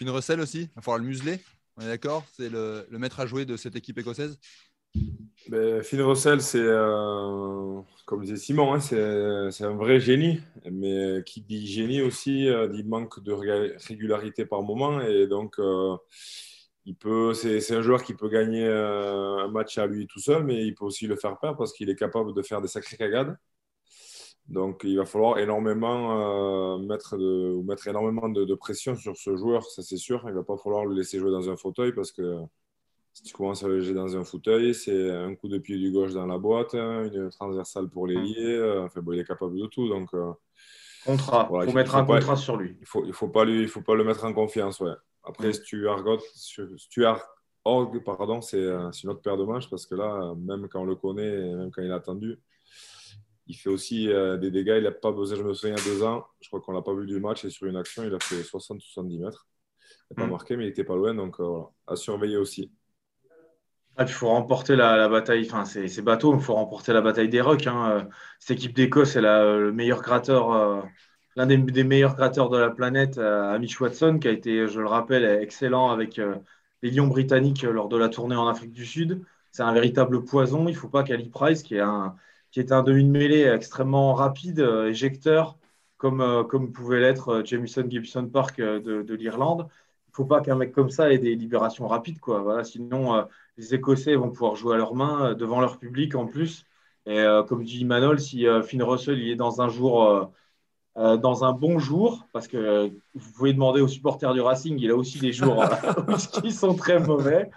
Une 0.00 0.10
recelle 0.10 0.40
aussi, 0.40 0.62
il 0.62 0.74
va 0.76 0.82
falloir 0.82 0.98
le 0.98 1.06
museler. 1.06 1.40
On 1.76 1.82
est 1.82 1.88
d'accord 1.88 2.24
C'est 2.36 2.48
le, 2.48 2.86
maître 2.90 3.20
à 3.20 3.26
jouer 3.26 3.44
de 3.44 3.56
cette 3.56 3.76
équipe 3.76 3.98
écossaise 3.98 4.38
ben, 5.48 5.82
Finn 5.82 6.00
Russell, 6.02 6.40
c'est, 6.40 6.58
euh, 6.60 7.80
comme 8.06 8.22
disait 8.22 8.36
Simon, 8.36 8.74
hein, 8.74 8.80
c'est, 8.80 9.64
un 9.64 9.74
vrai 9.74 10.00
génie. 10.00 10.40
Mais 10.70 11.22
qui 11.24 11.40
dit 11.42 11.66
génie 11.66 12.02
aussi, 12.02 12.48
euh, 12.48 12.68
dit 12.68 12.84
manque 12.84 13.22
de 13.22 13.32
régularité 13.32 14.46
par 14.46 14.62
moment. 14.62 15.00
Et 15.00 15.26
donc, 15.26 15.58
euh, 15.58 15.96
c'est, 17.34 17.74
un 17.74 17.82
joueur 17.82 18.02
qui 18.02 18.14
peut 18.14 18.28
gagner 18.28 18.66
un 18.66 19.48
match 19.48 19.78
à 19.78 19.86
lui 19.86 20.06
tout 20.06 20.20
seul, 20.20 20.44
mais 20.44 20.64
il 20.66 20.74
peut 20.74 20.84
aussi 20.84 21.06
le 21.06 21.16
faire 21.16 21.38
perdre 21.38 21.58
parce 21.58 21.72
qu'il 21.72 21.90
est 21.90 21.96
capable 21.96 22.34
de 22.34 22.42
faire 22.42 22.60
des 22.60 22.68
sacrées 22.68 22.96
cagades. 22.96 23.36
Donc, 24.48 24.82
il 24.84 24.96
va 24.98 25.06
falloir 25.06 25.38
énormément 25.38 26.76
euh, 26.76 26.78
mettre, 26.78 27.16
de, 27.16 27.62
mettre 27.64 27.88
énormément 27.88 28.28
de, 28.28 28.54
pression 28.54 28.94
sur 28.96 29.16
ce 29.16 29.36
joueur, 29.36 29.64
ça 29.64 29.82
c'est 29.82 29.96
sûr. 29.96 30.22
Il 30.24 30.30
ne 30.30 30.34
va 30.34 30.42
pas 30.44 30.56
falloir 30.56 30.84
le 30.84 30.94
laisser 30.94 31.18
jouer 31.18 31.30
dans 31.30 31.48
un 31.48 31.56
fauteuil 31.56 31.92
parce 31.92 32.12
que 32.12 32.38
si 33.12 33.22
tu 33.24 33.34
commences 33.34 33.62
à 33.62 33.68
le 33.68 33.80
jouer 33.80 33.94
dans 33.94 34.16
un 34.16 34.24
fauteuil, 34.24 34.74
c'est 34.74 35.10
un 35.10 35.34
coup 35.34 35.48
de 35.48 35.58
pied 35.58 35.76
du 35.76 35.90
gauche 35.90 36.12
dans 36.12 36.26
la 36.26 36.38
boîte, 36.38 36.74
une 36.74 37.30
transversale 37.30 37.88
pour 37.88 38.06
les 38.06 38.16
lier. 38.16 38.54
Euh, 38.54 38.84
enfin, 38.84 39.00
bon, 39.00 39.12
il 39.12 39.20
est 39.20 39.24
capable 39.24 39.58
de 39.58 39.66
tout. 39.66 39.88
Donc, 39.88 40.14
euh, 40.14 40.32
contrat. 41.04 41.48
il 41.62 41.66
faut 41.66 41.72
mettre 41.72 41.94
un 41.94 42.04
contrat 42.04 42.36
sur 42.36 42.56
lui. 42.56 42.70
Il 42.70 42.80
ne 42.80 42.86
faut, 42.86 43.04
il 43.04 43.12
faut, 43.12 43.28
pas 43.28 43.44
lui, 43.44 43.62
il 43.62 43.68
faut 43.68 43.82
pas 43.82 43.94
le 43.94 44.04
mettre 44.04 44.24
en 44.24 44.32
confiance. 44.32 44.80
Ouais. 44.80 44.94
Après, 45.24 45.48
mm. 45.48 45.52
Stuart, 45.52 46.04
Stuart 46.76 47.20
Org, 47.64 48.02
pardon, 48.02 48.40
c'est 48.40 48.58
une 48.58 49.10
autre 49.10 49.22
paire 49.22 49.36
de 49.36 49.44
manches 49.44 49.70
parce 49.70 49.86
que 49.86 49.94
là, 49.94 50.34
même 50.36 50.68
quand 50.68 50.80
on 50.80 50.86
le 50.86 50.96
connaît, 50.96 51.54
même 51.54 51.70
quand 51.70 51.82
il 51.82 51.92
a 51.92 51.96
attendu, 51.96 52.40
il 53.46 53.54
fait 53.54 53.68
aussi 53.68 54.08
euh, 54.08 54.36
des 54.36 54.50
dégâts. 54.50 54.76
Il 54.78 54.84
n'a 54.84 54.90
pas 54.90 55.12
besoin, 55.12 55.36
je 55.36 55.42
me 55.42 55.54
souviens, 55.54 55.76
il 55.76 55.78
y 55.78 55.88
a 55.88 55.94
deux 55.94 56.02
ans, 56.02 56.24
je 56.40 56.48
crois 56.48 56.60
qu'on 56.60 56.72
l'a 56.72 56.82
pas 56.82 56.94
vu 56.94 57.06
du 57.06 57.20
match, 57.20 57.44
et 57.44 57.50
sur 57.50 57.66
une 57.66 57.76
action, 57.76 58.02
il 58.04 58.14
a 58.14 58.18
fait 58.20 58.42
60-70 58.42 59.20
mètres. 59.20 59.46
Il 60.10 60.16
n'a 60.16 60.22
pas 60.22 60.26
mm. 60.26 60.30
marqué, 60.30 60.56
mais 60.56 60.64
il 60.64 60.68
n'était 60.68 60.84
pas 60.84 60.96
loin, 60.96 61.14
donc 61.14 61.38
euh, 61.40 61.44
voilà, 61.44 61.70
à 61.86 61.96
surveiller 61.96 62.36
aussi. 62.36 62.72
Ah, 63.96 64.04
il 64.06 64.12
faut 64.12 64.28
remporter 64.28 64.74
la, 64.74 65.08
bataille, 65.08 65.46
enfin, 65.50 65.64
c'est 65.64 66.02
bateau, 66.02 66.34
il 66.34 66.40
faut 66.40 66.54
remporter 66.54 66.92
la 66.92 67.02
bataille 67.02 67.28
des 67.28 67.40
Rocks. 67.40 67.66
Hein. 67.66 67.90
Euh, 67.90 68.04
cette 68.38 68.58
équipe 68.58 68.74
d'Écosse, 68.74 69.12
c'est 69.12 69.20
le 69.20 69.70
meilleur 69.72 70.00
gratteur, 70.00 70.86
l'un 71.36 71.46
des, 71.46 71.84
meilleurs 71.84 72.16
gratteurs 72.16 72.48
de 72.48 72.58
la 72.58 72.70
planète, 72.70 73.18
Amish 73.18 73.80
Watson, 73.80 74.18
qui 74.20 74.28
a 74.28 74.30
été, 74.30 74.66
je 74.68 74.80
le 74.80 74.86
rappelle, 74.86 75.24
excellent 75.42 75.90
avec 75.90 76.20
les 76.82 76.90
Lions 76.90 77.06
britanniques 77.06 77.62
lors 77.62 77.88
de 77.88 77.96
la 77.96 78.08
tournée 78.08 78.36
en 78.36 78.48
Afrique 78.48 78.72
du 78.72 78.86
Sud. 78.86 79.24
C'est 79.52 79.62
un 79.62 79.72
véritable 79.72 80.24
poison. 80.24 80.66
Il 80.68 80.72
ne 80.72 80.78
faut 80.78 80.88
pas 80.88 81.02
qu'Ali 81.04 81.28
Price, 81.28 81.62
qui 81.62 81.76
est 81.76 81.80
un, 81.80 82.16
est 82.56 82.72
demi 82.82 83.04
mêlée 83.04 83.42
extrêmement 83.44 84.14
rapide, 84.14 84.60
euh, 84.60 84.88
éjecteur, 84.88 85.58
comme, 85.96 86.20
euh, 86.20 86.44
pouvait 86.44 87.00
l'être 87.00 87.28
euh, 87.30 87.44
Jamison 87.44 87.88
Gibson 87.88 88.28
Park 88.28 88.58
de, 88.60 89.14
l'Irlande. 89.14 89.68
Il 90.12 90.20
ne 90.20 90.24
faut 90.24 90.24
pas 90.24 90.40
qu'un 90.40 90.56
mec 90.56 90.72
comme 90.72 90.90
ça 90.90 91.12
ait 91.12 91.18
des 91.18 91.34
libérations 91.34 91.86
rapides. 91.86 92.20
Quoi. 92.20 92.42
Voilà, 92.42 92.64
sinon, 92.64 93.26
les 93.56 93.74
Écossais 93.74 94.14
vont 94.14 94.30
pouvoir 94.30 94.56
jouer 94.56 94.74
à 94.74 94.76
leurs 94.76 94.94
mains 94.94 95.34
devant 95.34 95.60
leur 95.60 95.78
public 95.78 96.14
en 96.14 96.26
plus. 96.26 96.66
Et 97.06 97.24
comme 97.48 97.64
dit 97.64 97.84
Manol, 97.84 98.20
si 98.20 98.46
Finn 98.62 98.82
Russell 98.82 99.18
il 99.18 99.30
est 99.30 99.36
dans 99.36 99.62
un 99.62 99.68
jour, 99.68 100.30
dans 100.96 101.44
un 101.44 101.52
bon 101.52 101.78
jour, 101.78 102.26
parce 102.34 102.46
que 102.46 102.90
vous 103.14 103.32
pouvez 103.32 103.54
demander 103.54 103.80
aux 103.80 103.88
supporters 103.88 104.34
du 104.34 104.42
Racing, 104.42 104.78
il 104.78 104.90
a 104.90 104.96
aussi 104.96 105.18
des 105.18 105.32
jours 105.32 105.64
qui 106.42 106.52
sont 106.52 106.74
très 106.74 107.00
mauvais. 107.00 107.50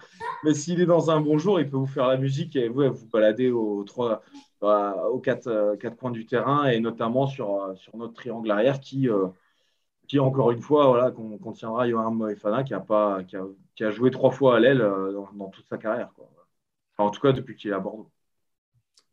Mais 0.46 0.54
s'il 0.54 0.80
est 0.80 0.86
dans 0.86 1.12
un 1.12 1.20
bon 1.20 1.38
jour, 1.38 1.60
il 1.60 1.70
peut 1.70 1.78
vous 1.78 1.86
faire 1.88 2.08
la 2.08 2.18
musique 2.18 2.56
et 2.56 2.70
vous 2.70 2.89
vous 2.89 3.08
balader 3.08 3.52
aux 3.52 3.84
trois, 3.84 4.22
aux 4.62 5.20
quatre, 5.20 5.48
euh, 5.48 5.76
quatre, 5.76 5.98
coins 5.98 6.12
du 6.12 6.26
terrain 6.26 6.65
et 6.68 6.80
notamment 6.80 7.28
sur, 7.28 7.56
euh, 7.56 7.76
sur 7.76 7.96
notre 7.98 8.13
triangle 8.13 8.50
arrière 8.52 8.80
qui, 8.80 9.10
euh, 9.10 9.28
qui 10.08 10.20
encore 10.20 10.52
une 10.52 10.62
fois, 10.62 10.88
voilà, 10.88 11.12
qu'on 11.12 11.38
contiendra 11.38 11.89
Johan 11.89 12.12
Moefana 12.12 12.63
qui 12.63 12.74
a, 12.74 12.80
pas, 12.80 13.24
qui 13.24 13.36
a, 13.36 13.46
qui 13.76 13.84
a, 13.84 13.91
joué 13.91 14.12
trois 14.12 14.32
fois 14.32 14.58
à 14.58 14.60
l'aile 14.60 14.80
dans, 14.80 15.50
toute 15.50 15.68
sa 15.68 15.78
carrière. 15.78 16.12
Quoi. 16.15 16.30
en 16.98 17.10
tout 17.10 17.22
cas, 17.22 17.32
depuis 17.32 17.56
qu'il 17.56 17.72
est 17.72 17.74
à 17.74 17.80
Bordeaux. 17.80 18.12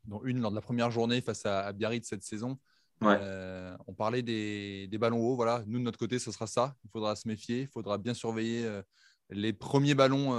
Dont 0.04 0.20
une 0.24 0.40
lors 0.40 0.50
de 0.50 0.56
la 0.56 0.62
première 0.62 0.90
journée 0.90 1.20
face 1.20 1.46
à, 1.46 1.72
Biarritz 1.72 2.08
cette 2.08 2.22
saison. 2.22 2.58
on 3.00 3.94
parlait 3.96 4.22
des, 4.22 4.88
des, 4.88 4.98
ballons 4.98 5.20
hauts. 5.20 5.36
Voilà. 5.36 5.62
Nous, 5.66 5.78
de 5.78 5.84
notre 5.84 5.98
côté, 5.98 6.18
ce 6.18 6.32
sera 6.32 6.46
ça. 6.46 6.74
Il 6.84 6.90
faudra 6.90 7.16
se 7.16 7.28
méfier. 7.28 7.62
Il 7.62 7.68
faudra 7.68 7.98
bien 7.98 8.14
surveiller 8.14 8.68
les 9.30 9.52
premiers 9.52 9.94
ballons 9.94 10.36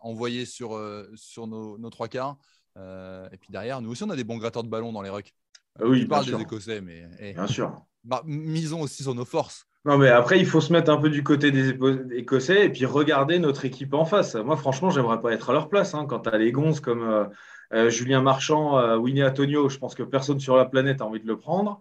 envoyés 0.00 0.44
sur, 0.44 0.78
sur 1.14 1.46
nos, 1.46 1.78
nos, 1.78 1.90
trois 1.90 2.08
quarts. 2.08 2.36
Euh, 2.78 3.28
et 3.32 3.36
puis 3.36 3.48
derrière, 3.50 3.80
nous 3.80 3.90
aussi, 3.90 4.04
on 4.04 4.10
a 4.10 4.16
des 4.16 4.24
bons 4.24 4.38
gratteurs 4.38 4.64
de 4.64 4.68
ballon 4.68 4.92
dans 4.92 5.02
les 5.02 5.10
rucks. 5.10 5.34
Ah 5.78 5.84
oui, 5.84 6.00
tu 6.00 6.08
parles 6.08 6.26
des 6.26 6.40
Écossais, 6.40 6.80
mais 6.80 7.08
eh, 7.18 7.34
bien 7.34 7.46
sûr. 7.46 7.84
Bah, 8.04 8.22
misons 8.24 8.80
aussi 8.80 9.02
sur 9.02 9.14
nos 9.14 9.24
forces. 9.24 9.67
Non, 9.84 9.96
mais 9.96 10.08
après, 10.08 10.38
il 10.38 10.46
faut 10.46 10.60
se 10.60 10.72
mettre 10.72 10.90
un 10.90 10.98
peu 10.98 11.08
du 11.08 11.22
côté 11.22 11.50
des 11.50 11.74
Écossais 12.12 12.66
et 12.66 12.68
puis 12.68 12.84
regarder 12.84 13.38
notre 13.38 13.64
équipe 13.64 13.94
en 13.94 14.04
face. 14.04 14.34
Moi, 14.34 14.56
franchement, 14.56 14.90
j'aimerais 14.90 15.20
pas 15.20 15.32
être 15.32 15.50
à 15.50 15.52
leur 15.52 15.68
place. 15.68 15.94
Hein. 15.94 16.04
Quand 16.06 16.20
tu 16.20 16.28
as 16.28 16.36
les 16.36 16.52
gonzes 16.52 16.80
comme 16.80 17.02
euh, 17.02 17.24
euh, 17.72 17.88
Julien 17.88 18.20
Marchand, 18.20 18.96
Winnie 18.96 19.24
Antonio, 19.24 19.68
je 19.68 19.78
pense 19.78 19.94
que 19.94 20.02
personne 20.02 20.40
sur 20.40 20.56
la 20.56 20.66
planète 20.66 21.00
a 21.00 21.06
envie 21.06 21.20
de 21.20 21.26
le 21.26 21.38
prendre. 21.38 21.80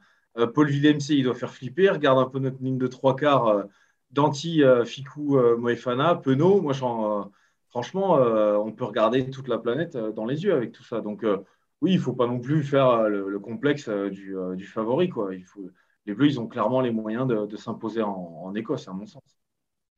Paul 0.54 0.70
Villemc, 0.70 1.00
il 1.10 1.24
doit 1.24 1.34
faire 1.34 1.52
flipper. 1.52 1.90
Regarde 1.90 2.20
un 2.20 2.30
peu 2.30 2.40
notre 2.40 2.62
ligne 2.62 2.78
de 2.78 2.88
trois 2.88 3.16
quarts. 3.16 3.66
Danti, 4.12 4.62
Ficou, 4.86 5.40
Moefana, 5.58 6.16
Penaud. 6.16 6.62
Moi, 6.62 6.74
franchement, 7.78 8.18
euh, 8.18 8.58
on 8.58 8.72
peut 8.72 8.86
regarder 8.86 9.30
toute 9.30 9.48
la 9.48 9.60
planète 9.60 9.96
euh, 9.96 10.12
dans 10.12 10.26
les 10.26 10.44
yeux 10.44 10.54
avec 10.54 10.72
tout 10.72 10.84
ça. 10.84 11.02
Donc, 11.02 11.24
euh, 11.24 11.38
oui, 11.82 11.92
il 11.92 11.98
ne 11.98 12.02
faut 12.02 12.14
pas 12.14 12.26
non 12.26 12.40
plus 12.40 12.64
faire 12.64 13.04
le, 13.08 13.38
complexe 13.38 13.88
du, 13.88 14.66
favori. 14.66 15.10
Quoi. 15.10 15.36
Il 15.36 15.46
faut, 15.46 15.70
les 16.08 16.13
Bleus, 16.13 16.28
ils 16.28 16.39
ont 16.39 16.48
clairement 16.48 16.82
les 16.82 16.91
moyens 16.91 17.28
de, 17.28 17.58
s'imposer 17.58 18.02
en, 18.02 18.54
Écosse, 18.56 18.88
à 18.88 18.93
mon 18.93 19.06
sens. 19.06 19.22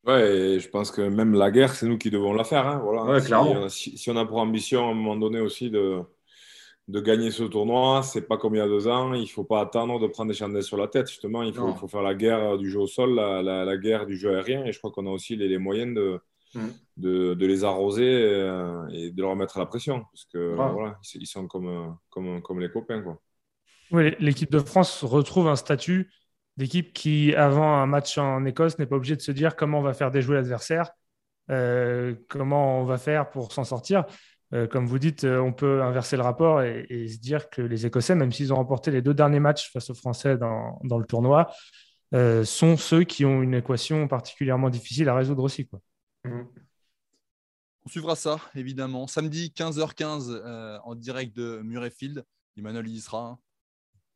Ouais, 0.04 0.58
je 0.58 0.68
pense 0.68 0.90
que 0.90 1.02
même 1.02 1.34
la 1.34 1.50
guerre, 1.50 1.74
c'est 1.74 1.86
nous 1.86 1.98
qui 1.98 2.10
devons 2.10 2.32
la 2.32 2.42
faire. 2.42 2.66
Hein, 2.66 2.80
voilà. 2.82 3.20
clairement. 3.20 3.68
Si, 3.68 4.10
on 4.10 4.16
a 4.16 4.26
pour 4.26 4.38
ambition 4.38 4.88
à 4.88 4.90
un 4.90 4.94
moment 4.94 5.16
donné 5.16 5.40
aussi 5.40 5.70
de, 5.70 6.00
de 6.88 7.00
gagner 7.00 7.30
ce 7.30 7.44
tournoi. 7.44 8.02
C'est 8.02 8.22
pas 8.22 8.38
comme 8.38 8.56
il 8.56 8.58
y 8.58 8.62
a 8.62 8.66
deux 8.66 8.88
ans. 8.88 9.12
Il 9.14 9.28
faut 9.28 9.44
pas 9.44 9.60
attendre 9.60 10.00
de 10.00 10.06
prendre 10.08 10.30
des 10.32 10.36
chandelles 10.36 10.64
sur 10.64 10.78
la 10.78 10.88
tête. 10.88 11.08
Justement, 11.08 11.42
il 11.42 11.54
faut, 11.54 11.74
faut 11.74 11.86
faire 11.86 12.02
la 12.02 12.14
guerre 12.14 12.58
du 12.58 12.70
jeu 12.70 12.80
au 12.80 12.86
sol, 12.86 13.14
la, 13.14 13.42
la, 13.42 13.76
guerre 13.76 14.06
du 14.06 14.16
jeu 14.16 14.34
aérien. 14.34 14.64
Et 14.64 14.72
je 14.72 14.78
crois 14.78 14.90
qu'on 14.90 15.06
a 15.06 15.10
aussi 15.10 15.36
les, 15.36 15.48
les 15.48 15.58
moyens 15.58 15.94
de, 15.94 16.20
mm. 16.54 16.68
de, 16.96 17.34
de, 17.34 17.46
les 17.46 17.62
arroser 17.62 18.10
euh, 18.10 18.88
et, 18.88 19.10
de 19.10 19.20
leur 19.22 19.36
mettre 19.36 19.58
la 19.58 19.66
pression. 19.66 20.00
Parce 20.12 20.24
que 20.24 20.54
voilà, 20.54 20.98
ils 21.14 21.26
sont 21.26 21.46
comme, 21.46 21.96
comme, 22.08 22.42
comme 22.42 22.58
les 22.58 22.70
copains. 22.70 23.02
Quoi. 23.02 23.20
L'équipe 23.92 24.50
de 24.50 24.60
France 24.60 25.02
retrouve 25.02 25.48
un 25.48 25.56
statut 25.56 26.10
d'équipe 26.56 26.92
qui, 26.92 27.34
avant 27.34 27.74
un 27.76 27.86
match 27.86 28.18
en 28.18 28.44
Écosse, 28.44 28.78
n'est 28.78 28.86
pas 28.86 28.96
obligé 28.96 29.16
de 29.16 29.20
se 29.20 29.32
dire 29.32 29.56
comment 29.56 29.78
on 29.78 29.82
va 29.82 29.94
faire 29.94 30.10
déjouer 30.10 30.36
l'adversaire, 30.36 30.90
euh, 31.50 32.14
comment 32.28 32.80
on 32.80 32.84
va 32.84 32.98
faire 32.98 33.30
pour 33.30 33.52
s'en 33.52 33.64
sortir. 33.64 34.04
Euh, 34.52 34.66
comme 34.66 34.86
vous 34.86 34.98
dites, 34.98 35.24
euh, 35.24 35.38
on 35.38 35.52
peut 35.52 35.82
inverser 35.82 36.16
le 36.16 36.22
rapport 36.22 36.62
et, 36.62 37.08
se 37.08 37.18
dire 37.18 37.50
que 37.50 37.62
les 37.62 37.86
Écossais, 37.86 38.14
même 38.14 38.32
s'ils 38.32 38.52
ont 38.52 38.56
remporté 38.56 38.90
les 38.90 39.02
deux 39.02 39.14
derniers 39.14 39.40
matchs 39.40 39.72
face 39.72 39.90
aux 39.90 39.94
Français 39.94 40.36
dans, 40.36 40.78
le 40.82 41.04
tournoi, 41.04 41.50
sont 42.12 42.76
ceux 42.76 43.04
qui 43.04 43.24
ont 43.24 43.42
une 43.42 43.54
équation 43.54 44.06
particulièrement 44.06 44.70
difficile 44.70 45.08
à 45.08 45.14
résoudre 45.14 45.44
aussi. 45.44 45.68
Mmh. 46.24 46.42
On 47.86 47.88
suivra 47.88 48.14
ça, 48.14 48.38
évidemment. 48.54 49.06
Samedi 49.06 49.52
15h15 49.56 50.80
en 50.84 50.94
direct 50.94 51.34
de 51.34 51.60
Murrayfield. 51.62 52.24
Emmanuel 52.56 52.88
y 52.88 53.00
sera. 53.00 53.20
Hein. 53.20 53.38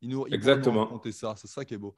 Il 0.05 0.11
nous, 0.11 0.27
Exactement. 0.27 0.83
raconter 0.85 1.11
ça. 1.11 1.33
C'est 1.35 1.47
ça 1.47 1.65
qui 1.65 1.73
est 1.73 1.77
beau. 1.77 1.95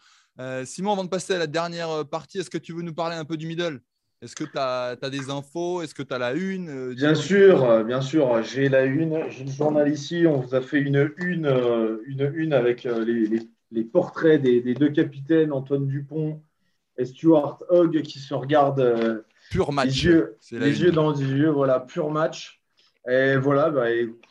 Simon, 0.64 0.94
avant 0.94 1.04
de 1.04 1.10
passer 1.10 1.34
à 1.34 1.40
la 1.40 1.48
dernière 1.48 2.08
partie, 2.08 2.40
est-ce 2.40 2.50
que 2.50 2.58
tu 2.58 2.74
veux 2.74 2.82
nous 2.82 2.94
parler 2.94 3.16
un 3.16 3.26
peu 3.26 3.36
du 3.36 3.48
middle? 3.48 3.82
Est-ce 4.22 4.36
que 4.36 4.46
tu 4.46 4.58
as, 4.58 4.96
des 5.12 5.30
infos? 5.30 5.84
Est-ce 5.84 5.94
que 5.94 6.02
tu 6.02 6.14
as 6.14 6.18
la 6.18 6.34
une? 6.34 6.70
Euh, 6.70 6.94
Bien 6.96 7.14
sûr, 7.14 7.64
euh, 7.64 7.84
bien 7.84 8.02
sûr, 8.02 8.42
j'ai 8.42 8.68
la 8.68 8.86
une. 8.86 9.30
J'ai 9.30 9.44
le 9.44 9.52
journal 9.52 9.92
ici. 9.92 10.26
On 10.26 10.40
vous 10.40 10.56
a 10.56 10.62
fait 10.62 10.80
une 10.80 11.12
une, 11.18 11.46
euh, 11.46 12.02
une, 12.08 12.32
une 12.36 12.54
avec 12.54 12.86
les, 12.86 13.84
portraits 13.84 14.42
des, 14.42 14.74
deux 14.74 14.90
capitaines, 14.90 15.52
Antoine 15.52 15.88
Dupont 15.88 16.42
et 16.98 17.06
Stuart 17.06 17.62
Hogg, 17.70 18.02
qui 18.02 18.18
se 18.18 18.34
regardent 18.34 19.24
pur 19.52 19.72
match. 19.72 19.88
les 19.88 20.06
yeux, 20.06 20.38
les 20.52 20.82
yeux 20.82 20.92
dans 20.92 21.12
les 21.12 21.24
yeux. 21.24 21.50
Voilà, 21.50 21.80
pur 21.80 22.10
match. 22.10 22.60
Et 23.08 23.38
voilà, 23.38 23.70
bah, 23.70 23.86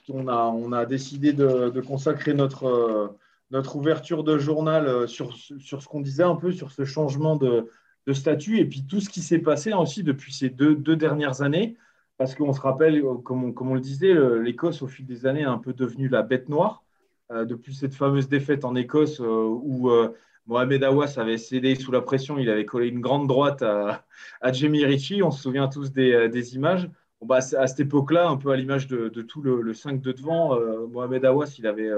on, 0.08 0.26
a, 0.26 0.46
on 0.46 0.72
a 0.72 0.84
décidé 0.84 1.32
de, 1.32 1.80
consacrer 1.80 2.34
notre, 2.34 3.14
notre 3.50 3.76
ouverture 3.76 4.24
de 4.24 4.38
journal 4.38 5.08
sur, 5.08 5.34
sur 5.36 5.82
ce 5.82 5.88
qu'on 5.88 6.00
disait 6.00 6.24
un 6.24 6.36
peu, 6.36 6.52
sur 6.52 6.72
ce 6.72 6.84
changement 6.84 7.36
de 7.36 7.68
de 8.06 8.12
statut 8.12 8.58
et 8.58 8.64
puis 8.64 8.84
tout 8.86 9.00
ce 9.00 9.08
qui 9.08 9.20
s'est 9.20 9.40
passé 9.40 9.72
aussi 9.72 10.02
depuis 10.02 10.32
ces 10.32 10.48
deux, 10.48 10.74
deux 10.74 10.96
dernières 10.96 11.42
années. 11.42 11.76
Parce 12.18 12.34
qu'on 12.34 12.52
se 12.54 12.60
rappelle, 12.60 13.02
comme 13.24 13.44
on, 13.44 13.52
comme 13.52 13.70
on 13.70 13.74
le 13.74 13.80
disait, 13.80 14.14
l'Écosse, 14.40 14.80
au 14.80 14.86
fil 14.86 15.04
des 15.04 15.26
années, 15.26 15.42
est 15.42 15.44
un 15.44 15.58
peu 15.58 15.74
devenue 15.74 16.08
la 16.08 16.22
bête 16.22 16.48
noire. 16.48 16.82
Euh, 17.30 17.44
depuis 17.44 17.74
cette 17.74 17.92
fameuse 17.92 18.28
défaite 18.28 18.64
en 18.64 18.74
Écosse 18.74 19.20
euh, 19.20 19.24
où 19.24 19.90
euh, 19.90 20.14
Mohamed 20.46 20.84
Awas 20.84 21.18
avait 21.18 21.38
cédé 21.38 21.74
sous 21.74 21.90
la 21.90 22.00
pression, 22.00 22.38
il 22.38 22.48
avait 22.48 22.64
collé 22.64 22.86
une 22.86 23.00
grande 23.00 23.26
droite 23.26 23.62
à, 23.62 24.04
à 24.40 24.52
Jamie 24.52 24.84
Ritchie. 24.84 25.22
On 25.22 25.30
se 25.30 25.42
souvient 25.42 25.68
tous 25.68 25.92
des, 25.92 26.28
des 26.30 26.54
images. 26.54 26.88
Bah, 27.20 27.36
à 27.36 27.66
cette 27.66 27.80
époque-là, 27.80 28.28
un 28.28 28.36
peu 28.36 28.50
à 28.50 28.56
l'image 28.56 28.86
de, 28.86 29.08
de, 29.08 29.22
tout 29.22 29.42
le, 29.42 29.60
le 29.60 29.74
5 29.74 30.00
de 30.00 30.12
devant, 30.12 30.58
Mohamed 30.88 31.24
Awas, 31.24 31.56
il 31.58 31.66
avait 31.66 31.90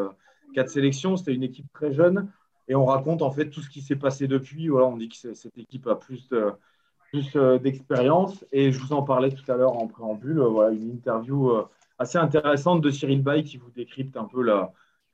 quatre 0.55 0.71
sélections. 0.71 1.17
C'était 1.17 1.35
une 1.35 1.43
équipe 1.43 1.71
très 1.73 1.93
jeune 1.93 2.31
et 2.69 2.75
on 2.75 2.85
raconte 2.85 3.23
en 3.23 3.31
fait 3.31 3.51
tout 3.51 3.61
ce 3.61 3.71
qui 3.71 3.81
s'est 3.83 3.97
passé 3.97 4.29
depuis. 4.29 4.69
Voilà, 4.69 4.87
on 4.87 4.97
dit 4.97 5.09
que 5.09 5.35
cette 5.35 5.59
équipe 5.59 5.87
a 5.87 5.97
plus 5.97 6.29
plus 7.11 7.37
euh, 7.37 7.59
d'expérience. 7.59 8.45
Et 8.53 8.73
je 8.73 8.79
vous 8.79 8.93
en 8.93 9.03
parlais 9.03 9.31
tout 9.31 9.51
à 9.51 9.57
l'heure 9.57 9.77
en 9.77 9.87
préambule. 9.89 10.41
Euh, 10.41 10.49
voilà, 10.49 10.73
une 10.73 10.91
interview 10.91 11.51
euh, 11.51 11.69
assez 11.99 12.19
intéressante 12.19 12.81
de 12.81 12.91
Cyril 12.91 13.23
Bay 13.23 13.43
qui 13.43 13.57
vous 13.57 13.71
décrypte 13.71 14.17
un 14.17 14.25
peu 14.25 14.43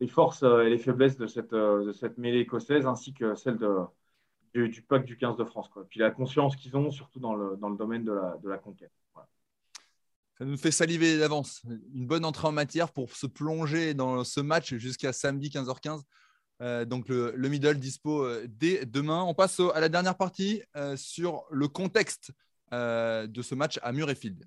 les 0.01 0.09
forces 0.09 0.43
et 0.43 0.69
les 0.69 0.79
faiblesses 0.79 1.17
de 1.17 1.27
cette, 1.27 1.53
de 1.53 1.93
cette 1.93 2.19
mêlée 2.19 2.41
écossaise 2.41 2.87
ainsi 2.87 3.15
que 3.15 3.35
celle 3.35 3.59
du, 4.55 4.69
du 4.69 4.85
du 5.05 5.17
15 5.17 5.37
de 5.37 5.45
France. 5.45 5.71
Puis 5.89 6.01
la 6.01 6.11
conscience 6.11 6.57
qu'ils 6.57 6.77
ont, 6.77 6.91
surtout 6.91 7.21
dans 7.21 7.35
le, 7.35 7.57
dans 7.57 7.71
le 7.71 7.77
domaine 7.77 8.05
de 8.05 8.13
la, 8.13 8.37
de 8.43 8.49
la 8.49 8.59
conquête. 8.59 8.93
Ça 10.39 10.45
nous 10.45 10.57
fait 10.57 10.73
saliver 10.73 11.17
d'avance. 11.17 11.63
Une 11.95 12.09
bonne 12.09 12.25
entrée 12.25 12.49
en 12.49 12.53
matière 12.53 12.93
pour 12.93 13.15
se 13.15 13.29
plonger 13.29 13.95
dans 13.95 14.25
ce 14.25 14.41
match 14.41 14.75
jusqu'à 14.75 15.13
samedi 15.13 15.49
15h15. 15.49 16.01
Euh, 16.61 16.85
donc 16.85 17.09
le, 17.09 17.33
middle 17.49 17.79
dispo 17.79 18.25
euh, 18.25 18.45
dès 18.49 18.85
demain. 18.85 19.23
On 19.23 19.33
passe 19.33 19.61
à 19.61 19.79
la 19.79 19.89
dernière 19.89 20.17
partie 20.17 20.61
euh, 20.75 20.97
sur 20.97 21.45
le 21.51 21.69
contexte 21.69 22.33
de 22.73 23.43
ce 23.43 23.55
match 23.55 23.79
à 23.85 23.93
Murrayfield. 23.93 24.45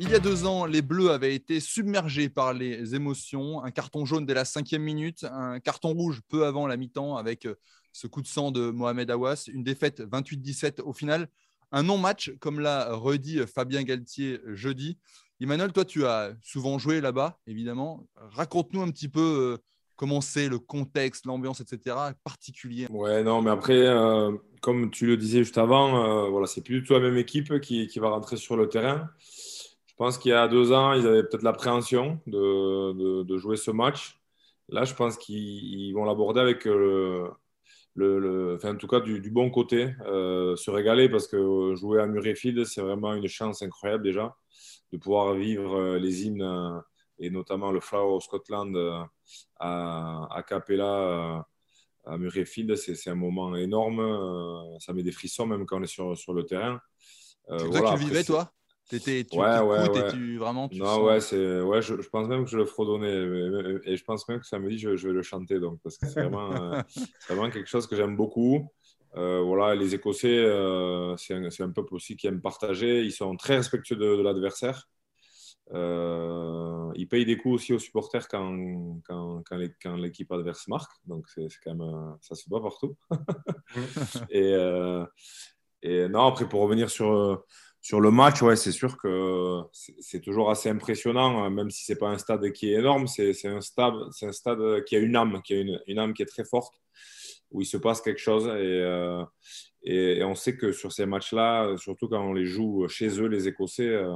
Il 0.00 0.10
y 0.10 0.14
a 0.16 0.18
deux 0.18 0.44
ans, 0.44 0.66
les 0.66 0.82
Bleus 0.82 1.12
avaient 1.12 1.36
été 1.36 1.60
submergés 1.60 2.28
par 2.28 2.52
les 2.52 2.96
émotions. 2.96 3.62
Un 3.62 3.70
carton 3.70 4.04
jaune 4.04 4.26
dès 4.26 4.34
la 4.34 4.44
cinquième 4.44 4.82
minute, 4.82 5.24
un 5.30 5.60
carton 5.60 5.92
rouge 5.92 6.20
peu 6.28 6.44
avant 6.46 6.66
la 6.66 6.76
mi-temps 6.76 7.16
avec 7.16 7.46
ce 7.92 8.08
coup 8.08 8.22
de 8.22 8.26
sang 8.26 8.50
de 8.50 8.70
Mohamed 8.70 9.08
Awas, 9.12 9.44
une 9.46 9.62
défaite 9.62 10.00
28-17 10.00 10.80
au 10.80 10.92
final. 10.92 11.28
Un 11.72 11.82
non-match, 11.82 12.32
comme 12.38 12.60
l'a 12.60 12.94
redit 12.94 13.40
Fabien 13.46 13.82
Galtier 13.82 14.38
jeudi. 14.46 14.98
Emmanuel, 15.42 15.72
toi, 15.72 15.84
tu 15.84 16.06
as 16.06 16.34
souvent 16.40 16.78
joué 16.78 17.00
là-bas, 17.00 17.36
évidemment. 17.48 18.06
Raconte-nous 18.14 18.80
un 18.80 18.90
petit 18.92 19.08
peu 19.08 19.20
euh, 19.20 19.62
comment 19.96 20.20
c'est 20.20 20.48
le 20.48 20.60
contexte, 20.60 21.26
l'ambiance, 21.26 21.60
etc., 21.60 21.96
particulier. 22.22 22.86
Ouais, 22.90 23.24
non, 23.24 23.42
mais 23.42 23.50
après, 23.50 23.76
euh, 23.76 24.36
comme 24.60 24.92
tu 24.92 25.06
le 25.06 25.16
disais 25.16 25.38
juste 25.38 25.58
avant, 25.58 26.04
euh, 26.04 26.28
voilà, 26.28 26.46
c'est 26.46 26.60
plus 26.60 26.80
du 26.80 26.86
tout 26.86 26.92
la 26.92 27.00
même 27.00 27.16
équipe 27.16 27.58
qui, 27.58 27.88
va 27.98 28.10
rentrer 28.10 28.36
sur 28.36 28.56
le 28.56 28.68
terrain. 28.68 29.10
Je 29.86 29.94
pense 29.96 30.16
qu'il 30.16 30.30
y 30.30 30.34
a 30.34 30.46
deux 30.46 30.70
ans, 30.70 30.92
ils 30.92 31.08
avaient 31.08 31.24
peut-être 31.24 31.42
l'appréhension 31.42 32.20
de, 32.28 33.36
jouer 33.36 33.56
ce 33.56 33.72
match. 33.72 34.20
Là, 34.68 34.84
je 34.84 34.94
pense 34.94 35.16
qu'ils 35.16 35.92
vont 35.92 36.04
l'aborder 36.04 36.40
avec 36.40 36.68
le, 37.94 38.54
enfin, 38.56 38.74
en 38.74 38.76
tout 38.76 38.86
cas 38.86 39.00
du, 39.00 39.30
bon 39.30 39.50
côté, 39.50 39.94
se 40.00 40.70
régaler 40.70 41.08
parce 41.08 41.26
que 41.26 41.74
jouer 41.74 42.00
à 42.00 42.06
Murrayfield, 42.06 42.64
c'est 42.64 42.80
vraiment 42.80 43.14
une 43.14 43.28
chance 43.28 43.62
incroyable 43.62 44.04
déjà 44.04 44.34
de 44.92 44.98
pouvoir 44.98 45.34
vivre 45.34 45.74
euh, 45.74 45.98
les 45.98 46.26
hymnes 46.26 46.42
euh, 46.42 46.78
et 47.18 47.30
notamment 47.30 47.72
le 47.72 47.80
Flower 47.80 48.16
of 48.16 48.22
Scotland 48.22 48.76
euh, 48.76 49.02
à, 49.58 50.28
à 50.30 50.42
Capella 50.42 51.44
à 52.04 52.18
Murrayfield, 52.18 52.74
c'est 52.74 53.10
un 53.10 53.14
moment 53.14 53.54
énorme. 53.54 54.76
ça 54.80 54.92
met 54.92 55.04
des 55.04 55.12
frissons 55.12 55.46
même 55.46 55.64
quand 55.66 55.78
on 55.78 55.84
est 55.84 55.86
sur, 55.86 56.18
sur 56.18 56.34
le 56.34 56.44
terrain. 56.44 56.80
c'est 57.48 57.64
voilà, 57.66 57.80
toi 57.80 57.92
qui 57.92 58.02
le 58.02 58.08
vivais, 58.08 58.24
toi? 58.24 58.52
Étais, 58.90 59.24
tu, 59.24 59.38
ouais, 59.38 59.60
ouais, 59.60 59.88
ouais. 59.88 60.12
Tu, 60.12 60.36
vraiment, 60.36 60.68
tu 60.68 60.78
non, 60.78 61.04
ouais, 61.04 61.20
c'est, 61.20 61.62
ouais 61.62 61.80
je, 61.80 62.00
je, 62.02 62.08
pense 62.10 62.28
même 62.28 62.44
que 62.44 62.50
je 62.50 62.58
le 62.58 62.66
fredonnais. 62.66 63.80
Et 63.84 63.96
je 63.96 64.04
pense 64.04 64.28
même 64.28 64.40
que 64.40 64.46
samedi, 64.46 64.78
je, 64.78 64.96
je 64.96 65.08
vais 65.08 65.14
le 65.14 65.22
chanter. 65.22 65.60
Donc, 65.60 65.78
parce 65.82 65.96
que 65.96 66.06
c'est 66.06 66.20
vraiment, 66.20 66.50
vraiment 67.28 67.50
quelque 67.50 67.68
chose 67.68 67.86
que 67.86 67.96
j'aime 67.96 68.16
beaucoup. 68.16 68.68
Euh, 69.16 69.42
voilà, 69.42 69.74
les 69.74 69.94
Écossais, 69.94 70.38
euh, 70.38 71.16
c'est 71.16 71.62
un, 71.62 71.70
peuple 71.70 71.94
aussi 71.94 72.16
qui 72.16 72.26
aime 72.26 72.40
partager. 72.40 73.02
Ils 73.02 73.12
sont 73.12 73.36
très 73.36 73.56
respectueux 73.56 73.96
de, 73.96 74.22
l'adversaire. 74.22 74.88
Euh, 75.72 76.90
ils 76.96 77.08
payent 77.08 77.24
des 77.24 77.36
coups 77.36 77.54
aussi 77.54 77.72
aux 77.72 77.78
supporters 77.78 78.26
quand, 78.28 79.00
quand, 79.04 79.42
quand 79.46 79.96
l'équipe 79.96 80.30
adverse 80.32 80.66
marque. 80.68 80.92
Donc, 81.06 81.28
c'est, 81.28 81.48
quand 81.64 81.74
même, 81.74 82.16
ça 82.20 82.34
se 82.34 82.48
voit 82.48 82.62
partout. 82.62 82.96
et, 84.30 84.54
et, 85.82 86.08
non, 86.08 86.26
après, 86.26 86.48
pour 86.48 86.62
revenir 86.62 86.90
sur, 86.90 87.44
sur 87.82 88.00
le 88.00 88.12
match, 88.12 88.40
ouais, 88.42 88.54
c'est 88.54 88.70
sûr 88.70 88.96
que 88.96 89.60
c'est, 89.72 90.20
toujours 90.20 90.50
assez 90.52 90.70
impressionnant, 90.70 91.50
même 91.50 91.68
si 91.68 91.84
ce 91.84 91.92
n'est 91.92 91.98
pas 91.98 92.08
un 92.08 92.18
stade 92.18 92.52
qui 92.52 92.72
est 92.72 92.78
énorme. 92.78 93.08
C'est, 93.08 93.34
un, 93.44 93.60
stade, 93.60 93.94
un 94.22 94.32
stade 94.32 94.84
qui 94.84 94.94
a 94.94 95.00
une 95.00 95.16
âme, 95.16 95.42
qui 95.42 95.54
a 95.54 95.58
une, 95.58 95.98
âme 95.98 96.14
qui 96.14 96.22
est 96.22 96.26
très 96.26 96.44
forte 96.44 96.80
où 97.50 97.60
il 97.60 97.66
se 97.66 97.76
passe 97.76 98.00
quelque 98.00 98.20
chose. 98.20 98.48
Euh, 98.48 99.24
et, 99.82 100.22
on 100.22 100.36
sait 100.36 100.56
que 100.56 100.70
sur 100.70 100.92
ces 100.92 101.06
matchs-là, 101.06 101.76
surtout 101.76 102.08
quand 102.08 102.24
on 102.24 102.32
les 102.32 102.46
joue 102.46 102.86
chez 102.86 103.20
eux, 103.20 103.26
les 103.26 103.48
Écossais, 103.48 103.88
euh, 103.88 104.14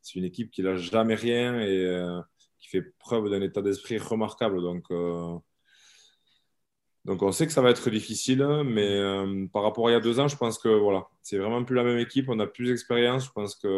c'est 0.00 0.14
une 0.14 0.24
équipe 0.24 0.52
qui 0.52 0.62
lâche 0.62 0.88
jamais 0.88 1.16
rien 1.16 1.60
et 1.60 1.84
euh, 1.86 2.20
qui 2.60 2.68
fait 2.68 2.82
preuve 3.00 3.30
d'un 3.30 3.42
état 3.42 3.62
d'esprit 3.62 3.98
remarquable. 3.98 4.62
Donc, 4.62 4.84
donc 7.08 7.22
on 7.22 7.32
sait 7.32 7.46
que 7.46 7.52
ça 7.52 7.62
va 7.62 7.70
être 7.70 7.90
difficile, 7.90 8.46
mais 8.64 9.00
par 9.52 9.62
rapport 9.62 9.88
à 9.88 9.90
il 9.90 9.94
y 9.94 9.96
a 9.96 10.00
deux 10.00 10.20
ans, 10.20 10.28
je 10.28 10.36
pense 10.36 10.58
que 10.58 10.68
voilà, 10.68 11.08
c'est 11.22 11.38
vraiment 11.38 11.64
plus 11.64 11.74
la 11.74 11.82
même 11.82 11.98
équipe. 11.98 12.28
On 12.28 12.38
a 12.38 12.46
plus 12.46 12.68
d'expérience. 12.68 13.24
Je 13.24 13.32
pense 13.32 13.56
que 13.56 13.68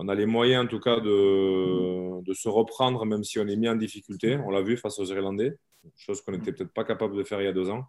on 0.00 0.08
a 0.08 0.14
les 0.14 0.26
moyens 0.26 0.64
en 0.64 0.68
tout 0.68 0.78
cas 0.78 1.00
de, 1.00 2.22
de, 2.22 2.34
se 2.34 2.48
reprendre, 2.48 3.04
même 3.04 3.24
si 3.24 3.40
on 3.40 3.48
est 3.48 3.56
mis 3.56 3.68
en 3.68 3.74
difficulté. 3.74 4.38
On 4.46 4.50
l'a 4.50 4.62
vu 4.62 4.76
face 4.76 4.98
aux 5.00 5.06
Irlandais 5.06 5.58
chose 5.96 6.22
qu'on 6.22 6.32
n'était 6.32 6.52
peut-être 6.52 6.72
pas 6.72 6.84
capable 6.84 7.16
de 7.16 7.24
faire 7.24 7.40
il 7.40 7.44
y 7.44 7.48
a 7.48 7.52
deux 7.52 7.70
ans. 7.70 7.84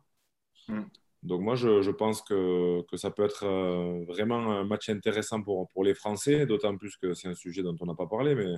Donc 1.21 1.41
moi, 1.41 1.55
je, 1.55 1.91
pense 1.91 2.21
que, 2.21 2.82
que, 2.89 2.95
ça 2.95 3.12
peut 3.12 3.25
être 3.25 3.45
euh, 3.45 4.05
vraiment 4.05 4.38
un 4.38 4.63
match 4.63 4.88
intéressant 4.88 5.41
pour, 5.41 5.67
pour 5.69 5.84
les 5.84 5.93
Français, 5.93 6.45
d'autant 6.45 6.77
plus 6.77 6.95
que 6.95 7.13
c'est 7.13 7.27
un 7.27 7.34
sujet 7.34 7.62
dont 7.62 7.75
on 7.82 7.86
n'a 7.86 7.95
pas 7.95 8.08
parlé, 8.08 8.36
mais 8.36 8.55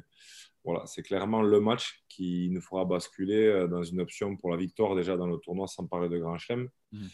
voilà, 0.63 0.85
c'est 0.85 1.01
clairement 1.01 1.41
le 1.41 1.59
match 1.59 2.03
qui 2.07 2.49
nous 2.51 2.61
fera 2.61 2.85
basculer 2.85 3.47
euh, 3.47 3.67
dans 3.67 3.81
une 3.81 3.99
option 3.99 4.37
pour 4.37 4.51
la 4.51 4.57
victoire 4.57 4.95
déjà 4.95 5.17
dans 5.17 5.25
le 5.25 5.37
tournoi 5.37 5.67
sans 5.67 5.87
parler 5.87 6.07
de 6.07 6.19
Grand 6.19 6.37
Chelem. 6.37 6.69
Mm. 6.91 7.05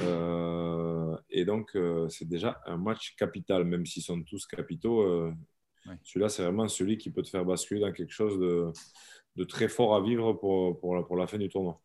Euh, 0.00 1.16
et 1.30 1.44
donc, 1.44 1.78
c'est 2.08 2.28
déjà 2.28 2.60
un 2.66 2.76
match 2.76 3.14
capital, 3.16 3.64
même 3.64 3.86
s'ils 3.86 4.02
sont 4.02 4.20
tous 4.24 4.44
capitaux. 4.44 5.32
Celui-là, 6.02 6.28
c'est 6.28 6.42
vraiment 6.42 6.66
celui 6.66 6.98
qui 6.98 7.10
peut 7.10 7.22
te 7.22 7.28
faire 7.28 7.44
basculer 7.44 7.80
dans 7.80 7.92
quelque 7.92 8.12
chose 8.12 8.40
de, 8.40 8.72
de 9.36 9.44
très 9.44 9.68
fort 9.68 9.94
à 9.94 10.00
vivre 10.00 10.32
pour, 10.32 10.80
pour, 10.80 10.96
la, 10.96 11.02
pour 11.02 11.16
la 11.16 11.28
fin 11.28 11.38
du 11.38 11.48
tournoi. 11.48 11.80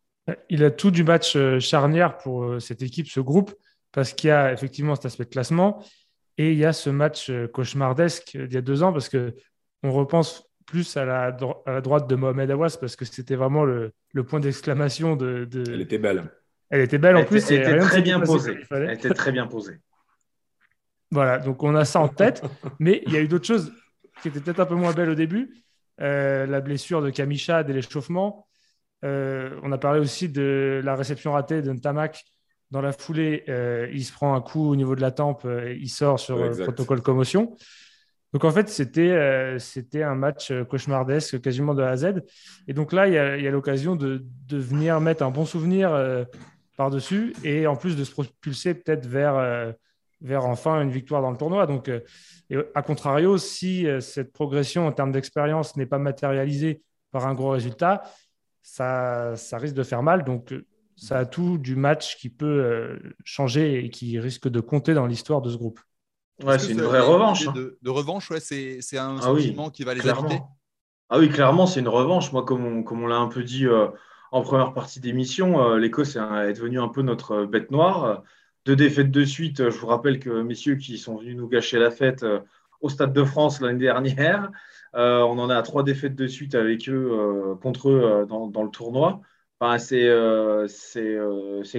Il 0.48 0.64
a 0.64 0.70
tout 0.70 0.90
du 0.90 1.04
match 1.04 1.36
charnière 1.58 2.18
pour 2.18 2.60
cette 2.60 2.82
équipe, 2.82 3.08
ce 3.08 3.20
groupe, 3.20 3.54
parce 3.92 4.12
qu'il 4.12 4.28
y 4.28 4.30
a 4.32 4.52
effectivement 4.52 4.94
cet 4.94 5.06
aspect 5.06 5.24
de 5.24 5.30
classement 5.30 5.84
et 6.38 6.52
il 6.52 6.58
y 6.58 6.64
a 6.64 6.72
ce 6.72 6.90
match 6.90 7.30
cauchemardesque 7.52 8.36
d'il 8.36 8.52
y 8.52 8.56
a 8.56 8.62
deux 8.62 8.82
ans, 8.82 8.92
parce 8.92 9.08
que 9.08 9.34
on 9.82 9.92
repense 9.92 10.50
plus 10.70 10.96
à 10.96 11.04
la, 11.04 11.36
à 11.66 11.72
la 11.72 11.80
droite 11.80 12.08
de 12.08 12.14
Mohamed 12.14 12.50
Awas 12.50 12.76
parce 12.80 12.96
que 12.96 13.04
c'était 13.04 13.34
vraiment 13.34 13.64
le, 13.64 13.92
le 14.12 14.24
point 14.24 14.40
d'exclamation 14.40 15.16
de, 15.16 15.44
de, 15.44 15.64
Elle 15.72 15.80
était 15.80 15.98
belle. 15.98 16.24
Elle 16.70 16.82
était 16.82 16.98
belle 16.98 17.16
en 17.16 17.24
plus. 17.24 17.50
elle 17.50 17.62
était 17.62 17.78
très 17.78 18.02
bien 18.02 18.20
posée. 18.20 18.58
Elle 18.70 18.90
était 18.90 19.10
très 19.10 19.32
bien 19.38 19.46
posée. 19.46 19.80
Voilà, 21.10 21.38
donc 21.38 21.62
on 21.64 21.74
a 21.74 21.84
ça 21.84 22.00
en 22.00 22.08
tête. 22.08 22.42
mais 22.78 23.02
il 23.06 23.12
y 23.12 23.16
a 23.16 23.20
eu 23.20 23.26
d'autres 23.26 23.46
choses 23.46 23.72
qui 24.22 24.28
étaient 24.28 24.40
peut-être 24.40 24.60
un 24.60 24.66
peu 24.66 24.76
moins 24.76 24.92
belles 24.92 25.10
au 25.10 25.14
début. 25.14 25.64
Euh, 26.00 26.46
la 26.46 26.60
blessure 26.60 27.02
de 27.02 27.10
Kamisha 27.10 27.64
dès 27.64 27.72
l'échauffement. 27.72 28.46
Euh, 29.04 29.58
on 29.62 29.72
a 29.72 29.78
parlé 29.78 30.00
aussi 30.00 30.28
de 30.28 30.80
la 30.84 30.94
réception 30.94 31.32
ratée 31.32 31.62
de 31.62 31.72
Ntamak. 31.72 32.24
Dans 32.70 32.80
la 32.80 32.92
foulée, 32.92 33.44
euh, 33.48 33.88
il 33.92 34.04
se 34.04 34.12
prend 34.12 34.34
un 34.34 34.40
coup 34.40 34.70
au 34.70 34.76
niveau 34.76 34.94
de 34.94 35.00
la 35.00 35.10
tempe, 35.10 35.46
il 35.76 35.88
sort 35.88 36.20
sur 36.20 36.38
le 36.38 36.50
protocole 36.50 37.02
commotion. 37.02 37.56
Donc 38.32 38.44
en 38.44 38.52
fait, 38.52 38.68
c'était 38.68 40.02
un 40.02 40.14
match 40.14 40.52
cauchemardesque 40.68 41.40
quasiment 41.40 41.74
de 41.74 41.82
A 41.82 41.90
à 41.90 41.96
Z. 41.96 42.22
Et 42.68 42.72
donc 42.72 42.92
là, 42.92 43.08
il 43.08 43.14
y 43.14 43.18
a, 43.18 43.50
l'occasion 43.50 43.96
de, 43.96 44.24
de, 44.46 44.56
venir 44.56 45.00
mettre 45.00 45.24
un 45.24 45.32
bon 45.32 45.44
souvenir 45.44 45.90
par-dessus 46.76 47.34
et 47.42 47.66
en 47.66 47.74
plus 47.74 47.96
de 47.96 48.04
se 48.04 48.12
propulser 48.12 48.74
peut-être 48.74 49.04
vers 49.06 49.74
vers 50.20 50.44
enfin 50.44 50.82
une 50.82 50.90
victoire 50.90 51.22
dans 51.22 51.30
le 51.30 51.36
tournoi. 51.36 51.66
Donc, 51.66 51.88
euh, 51.88 52.00
à 52.74 52.82
contrario, 52.82 53.38
si 53.38 53.86
euh, 53.86 54.00
cette 54.00 54.32
progression 54.32 54.86
en 54.86 54.92
termes 54.92 55.12
d'expérience 55.12 55.76
n'est 55.76 55.86
pas 55.86 55.98
matérialisée 55.98 56.82
par 57.10 57.26
un 57.26 57.34
gros 57.34 57.50
résultat, 57.50 58.02
ça, 58.62 59.34
ça 59.36 59.58
risque 59.58 59.74
de 59.74 59.82
faire 59.82 60.02
mal. 60.02 60.24
Donc, 60.24 60.52
euh, 60.52 60.66
ça 60.96 61.18
a 61.18 61.26
tout 61.26 61.56
du 61.56 61.76
match 61.76 62.16
qui 62.18 62.28
peut 62.28 62.98
changer 63.24 63.84
et 63.84 63.88
qui 63.88 64.18
risque 64.18 64.48
de 64.48 64.60
compter 64.60 64.92
dans 64.92 65.06
l'histoire 65.06 65.40
de 65.40 65.48
ce 65.48 65.56
groupe. 65.56 65.80
Ouais, 66.44 66.58
c'est 66.58 66.72
une 66.72 66.82
vraie 66.82 67.00
revanche. 67.00 67.48
Hein. 67.48 67.54
De, 67.54 67.90
revanche, 67.90 68.30
ouais, 68.30 68.40
c'est 68.40 68.98
un 68.98 69.16
ah 69.18 69.22
sentiment 69.22 69.70
qui 69.70 69.84
va 69.84 69.94
les 69.94 70.06
habiter. 70.06 70.40
Ah 71.08 71.18
oui, 71.18 71.30
clairement, 71.30 71.66
c'est 71.66 71.80
une 71.80 71.88
revanche. 71.88 72.32
Moi, 72.32 72.44
comme 72.44 72.66
on, 72.66 72.82
comme 72.82 73.02
on 73.02 73.06
l'a 73.06 73.16
un 73.16 73.28
peu 73.28 73.42
dit 73.42 73.66
en 74.30 74.42
première 74.42 74.74
partie 74.74 75.00
d'émission, 75.00 75.74
l'Écosse 75.76 76.16
est, 76.16 76.52
devenu 76.52 76.78
un 76.78 76.88
peu 76.88 77.00
notre 77.00 77.46
bête 77.46 77.70
noire 77.70 78.22
deux 78.66 78.76
défaites 78.76 79.10
de 79.10 79.24
suite. 79.24 79.70
Je 79.70 79.78
vous 79.78 79.86
rappelle 79.86 80.18
que 80.18 80.42
messieurs 80.42 80.76
qui 80.76 80.98
sont 80.98 81.16
venus 81.16 81.36
nous 81.36 81.48
gâcher 81.48 81.78
la 81.78 81.90
fête 81.90 82.22
euh, 82.22 82.40
au 82.80 82.88
Stade 82.88 83.12
de 83.12 83.24
France 83.24 83.60
l'année 83.60 83.78
dernière, 83.78 84.50
euh, 84.94 85.20
on 85.22 85.38
en 85.38 85.50
a 85.50 85.62
trois 85.62 85.82
défaites 85.82 86.16
de 86.16 86.26
suite 86.26 86.54
avec 86.54 86.88
eux, 86.88 87.10
euh, 87.12 87.54
contre 87.56 87.90
eux 87.90 88.26
dans, 88.28 88.62
le 88.62 88.70
tournoi. 88.70 89.20
C'est 89.78 90.06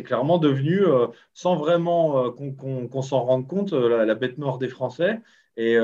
clairement 0.03 0.37
devenu, 0.37 0.81
sans 1.33 1.55
vraiment 1.55 2.31
qu'on 2.31 3.01
s'en 3.01 3.23
rende 3.23 3.47
compte, 3.47 3.73
la, 3.73 4.15
bête 4.15 4.37
noire 4.37 4.57
des 4.57 4.69
Français. 4.69 5.19
Et 5.57 5.77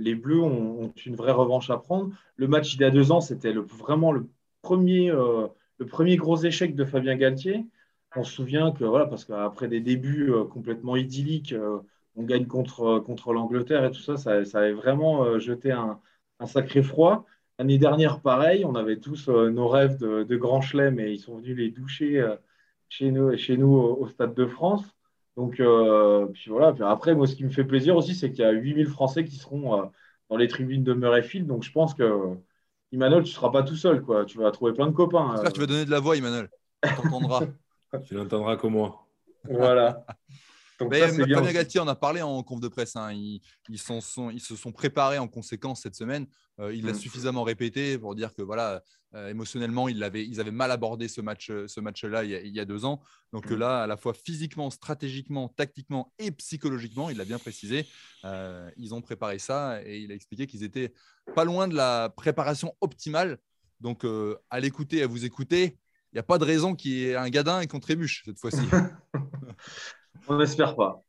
les 0.00 0.14
Bleus 0.14 0.42
ont, 0.42 0.92
une 1.06 1.16
vraie 1.16 1.32
revanche 1.32 1.70
à 1.70 1.78
prendre. 1.78 2.10
Le 2.36 2.48
match 2.48 2.74
il 2.74 2.80
y 2.80 2.84
a 2.84 2.90
deux 2.90 3.12
ans, 3.12 3.20
c'était 3.20 3.52
vraiment 3.52 4.12
le 4.12 4.28
premier, 4.62 5.10
le 5.10 5.86
premier 5.86 6.16
gros 6.16 6.36
échec 6.36 6.74
de 6.74 6.84
Fabien 6.84 7.16
Galtier 7.16 7.66
on 8.16 8.24
se 8.24 8.32
souvient 8.32 8.72
que, 8.72 8.84
voilà, 8.84 9.06
parce 9.06 9.24
qu'après 9.24 9.68
des 9.68 9.80
débuts 9.80 10.32
euh, 10.32 10.44
complètement 10.44 10.96
idylliques, 10.96 11.52
euh, 11.52 11.78
on 12.16 12.24
gagne 12.24 12.46
contre, 12.46 12.84
euh, 12.84 13.00
contre 13.00 13.32
l'Angleterre 13.32 13.84
et 13.84 13.90
tout 13.90 14.00
ça, 14.00 14.16
ça, 14.16 14.58
avait 14.58 14.72
vraiment 14.72 15.38
jeté 15.38 15.72
un, 15.72 16.00
sacré 16.46 16.82
froid. 16.82 17.26
L'année 17.58 17.78
dernière, 17.78 18.20
pareil, 18.20 18.64
on 18.64 18.74
avait 18.74 18.98
tous 18.98 19.28
nos 19.28 19.68
rêves 19.68 19.98
de, 19.98 20.24
de 20.24 20.36
Grand 20.36 20.60
Chelem 20.60 20.98
et 20.98 21.12
ils 21.12 21.18
sont 21.18 21.36
venus 21.36 21.56
les 21.56 21.70
doucher 21.70 22.26
chez 22.88 23.10
nous, 23.10 23.36
chez 23.36 23.56
nous 23.56 23.74
au, 23.74 24.08
Stade 24.08 24.34
de 24.34 24.46
France. 24.46 24.84
Donc, 25.36 25.62
puis 26.32 26.50
voilà. 26.50 26.72
Puis 26.72 26.82
après, 26.82 27.14
moi, 27.14 27.26
ce 27.26 27.36
qui 27.36 27.44
me 27.44 27.50
fait 27.50 27.64
plaisir 27.64 27.96
aussi, 27.96 28.14
c'est 28.14 28.30
qu'il 28.30 28.40
y 28.40 28.44
a 28.44 28.50
8000 28.50 28.86
Français 28.86 29.24
qui 29.24 29.36
seront 29.36 29.90
dans 30.30 30.36
les 30.36 30.48
tribunes 30.48 30.82
de 30.82 30.94
Murrayfield. 30.94 31.46
Donc, 31.46 31.62
je 31.62 31.70
pense 31.70 31.94
que, 31.94 32.36
Emmanuel, 32.90 33.22
tu 33.22 33.28
ne 33.28 33.34
seras 33.34 33.50
pas 33.50 33.62
tout 33.62 33.76
seul. 33.76 34.00
Quoi. 34.00 34.24
Tu 34.24 34.38
vas 34.38 34.50
trouver 34.50 34.72
plein 34.72 34.86
de 34.86 34.92
copains. 34.92 35.32
J'espère 35.32 35.50
que 35.50 35.54
tu 35.54 35.60
vas 35.60 35.66
donner 35.66 35.84
de 35.84 35.90
la 35.90 36.00
voix, 36.00 36.16
t'entendra. 36.82 37.42
Tu 38.06 38.14
l'entendras 38.14 38.56
comme 38.56 38.72
moi. 38.72 39.06
Voilà. 39.44 40.06
Donc 40.82 40.94
Fabien 40.94 41.52
Galtier 41.52 41.80
en 41.80 41.88
a 41.88 41.94
parlé 41.94 42.22
en 42.22 42.42
conf 42.42 42.60
de 42.60 42.68
presse. 42.68 42.96
Hein. 42.96 43.12
Ils, 43.12 43.40
ils, 43.68 43.78
sont, 43.78 44.00
ils, 44.30 44.40
se 44.40 44.56
sont 44.56 44.72
préparés 44.72 45.18
en 45.18 45.28
conséquence 45.28 45.82
cette 45.82 45.94
semaine. 45.94 46.26
Euh, 46.60 46.74
il 46.74 46.84
l'a 46.84 46.92
mm. 46.92 46.96
suffisamment 46.96 47.42
répété 47.42 47.98
pour 47.98 48.14
dire 48.14 48.34
que 48.34 48.42
voilà, 48.42 48.82
euh, 49.14 49.28
émotionnellement, 49.28 49.88
ils 49.88 50.02
avaient, 50.02 50.26
ils 50.26 50.40
avaient 50.40 50.50
mal 50.50 50.70
abordé 50.70 51.08
ce 51.08 51.20
match, 51.20 51.50
ce 51.66 51.80
match-là 51.80 52.24
il, 52.24 52.30
il, 52.44 52.54
y 52.54 52.60
a 52.60 52.64
deux 52.64 52.84
ans. 52.84 53.02
Donc 53.32 53.50
mm. 53.50 53.54
là, 53.54 53.82
à 53.82 53.86
la 53.86 53.96
fois 53.96 54.14
physiquement, 54.14 54.70
stratégiquement, 54.70 55.48
tactiquement 55.48 56.12
et 56.18 56.30
psychologiquement, 56.32 57.10
il 57.10 57.16
l'a 57.16 57.24
bien 57.24 57.38
précisé. 57.38 57.86
Euh, 58.24 58.70
ils 58.76 58.94
ont 58.94 59.00
préparé 59.00 59.38
ça 59.38 59.80
et 59.84 59.98
il 60.00 60.12
a 60.12 60.14
expliqué 60.14 60.46
qu'ils 60.46 60.62
étaient 60.62 60.92
pas 61.34 61.44
loin 61.44 61.68
de 61.68 61.74
la 61.74 62.12
préparation 62.16 62.74
optimale. 62.80 63.38
Donc 63.80 64.06
à 64.48 64.60
l'écouter, 64.60 65.02
à 65.02 65.08
vous 65.08 65.24
écouter, 65.24 65.76
il 66.12 66.16
n'y 66.16 66.20
a 66.20 66.24
pas 66.24 66.38
de 66.38 66.44
raison 66.44 66.76
qu'il 66.76 66.92
y 66.92 67.06
ait 67.06 67.16
un 67.16 67.30
gadin 67.30 67.60
et 67.60 67.66
qu'on 67.66 67.80
trébuche 67.80 68.22
cette 68.24 68.38
fois-ci. 68.38 68.60
On 70.28 70.36
n'espère 70.36 70.76
pas. 70.76 71.02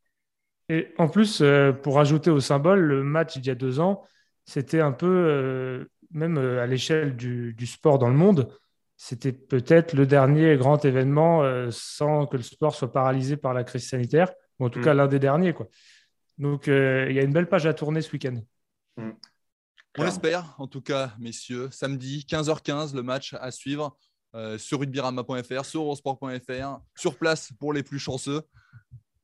Et 0.68 0.92
en 0.98 1.08
plus, 1.08 1.40
euh, 1.40 1.72
pour 1.72 1.98
ajouter 2.00 2.30
au 2.30 2.40
symbole, 2.40 2.80
le 2.80 3.02
match 3.02 3.34
d'il 3.38 3.46
y 3.46 3.50
a 3.50 3.54
deux 3.54 3.80
ans, 3.80 4.02
c'était 4.44 4.80
un 4.80 4.92
peu, 4.92 5.06
euh, 5.06 5.84
même 6.10 6.38
euh, 6.38 6.62
à 6.62 6.66
l'échelle 6.66 7.16
du, 7.16 7.66
sport 7.66 7.98
dans 7.98 8.08
le 8.08 8.14
monde, 8.14 8.50
c'était 8.96 9.32
peut-être 9.32 9.92
le 9.92 10.06
dernier 10.06 10.56
grand 10.56 10.84
événement 10.84 11.42
sans 11.70 12.26
que 12.26 12.36
le 12.36 12.44
sport 12.44 12.74
soit 12.76 12.92
paralysé 12.92 13.36
par 13.36 13.52
la 13.52 13.64
crise 13.64 13.88
sanitaire, 13.88 14.32
ou 14.58 14.66
en 14.66 14.70
tout 14.70 14.78
mm. 14.78 14.84
cas 14.84 14.94
l'un 14.94 15.08
des 15.08 15.18
derniers. 15.18 15.52
Quoi. 15.52 15.66
Donc 16.38 16.68
il 16.68 16.72
y 17.12 17.18
a 17.18 17.22
une 17.22 17.32
belle 17.32 17.48
page 17.48 17.66
à 17.66 17.74
tourner 17.74 18.02
ce 18.02 18.12
week-end. 18.12 18.36
Mm. 18.96 19.10
On 19.98 20.04
l'espère, 20.04 20.54
en 20.58 20.68
tout 20.68 20.80
cas, 20.80 21.12
messieurs. 21.18 21.68
Samedi, 21.72 22.24
15h15, 22.28 22.94
le 22.94 23.02
match 23.02 23.34
à 23.34 23.50
suivre. 23.50 23.96
Euh, 24.34 24.58
sur 24.58 24.80
rugbyRama.fr, 24.80 25.64
sur 25.64 25.82
eurosport.fr, 25.82 26.80
sur 26.96 27.16
place 27.16 27.52
pour 27.60 27.72
les 27.72 27.84
plus 27.84 28.00
chanceux. 28.00 28.42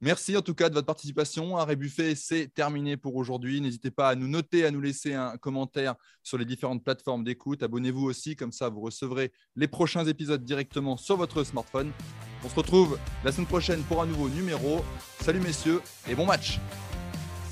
Merci 0.03 0.35
en 0.35 0.41
tout 0.41 0.55
cas 0.55 0.71
de 0.71 0.75
votre 0.75 0.87
participation. 0.87 1.59
Arrêt 1.59 1.77
Buffet, 1.77 2.15
c'est 2.15 2.49
terminé 2.55 2.97
pour 2.97 3.17
aujourd'hui. 3.17 3.61
N'hésitez 3.61 3.91
pas 3.91 4.09
à 4.09 4.15
nous 4.15 4.29
noter, 4.29 4.65
à 4.65 4.71
nous 4.71 4.81
laisser 4.81 5.13
un 5.13 5.37
commentaire 5.37 5.95
sur 6.23 6.39
les 6.39 6.47
différentes 6.47 6.83
plateformes 6.83 7.23
d'écoute. 7.23 7.63
Abonnez-vous 7.63 8.07
aussi, 8.07 8.35
comme 8.35 8.51
ça 8.51 8.71
vous 8.71 8.81
recevrez 8.81 9.31
les 9.57 9.69
prochains 9.69 10.07
épisodes 10.07 10.43
directement 10.43 10.97
sur 10.97 11.19
votre 11.19 11.45
smartphone. 11.45 11.93
On 12.43 12.49
se 12.49 12.55
retrouve 12.55 12.99
la 13.25 13.33
semaine 13.33 13.47
prochaine 13.47 13.83
pour 13.83 14.01
un 14.01 14.07
nouveau 14.07 14.31
numéro. 14.31 14.83
Salut 15.21 15.41
messieurs 15.41 15.83
et 16.09 16.15
bon 16.15 16.25
match. 16.25 16.59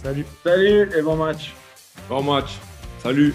Salut. 0.02 0.24
Salut 0.42 0.90
et 0.96 1.02
bon 1.02 1.16
match. 1.16 1.52
Bon 2.08 2.22
match. 2.22 2.58
Salut. 3.02 3.34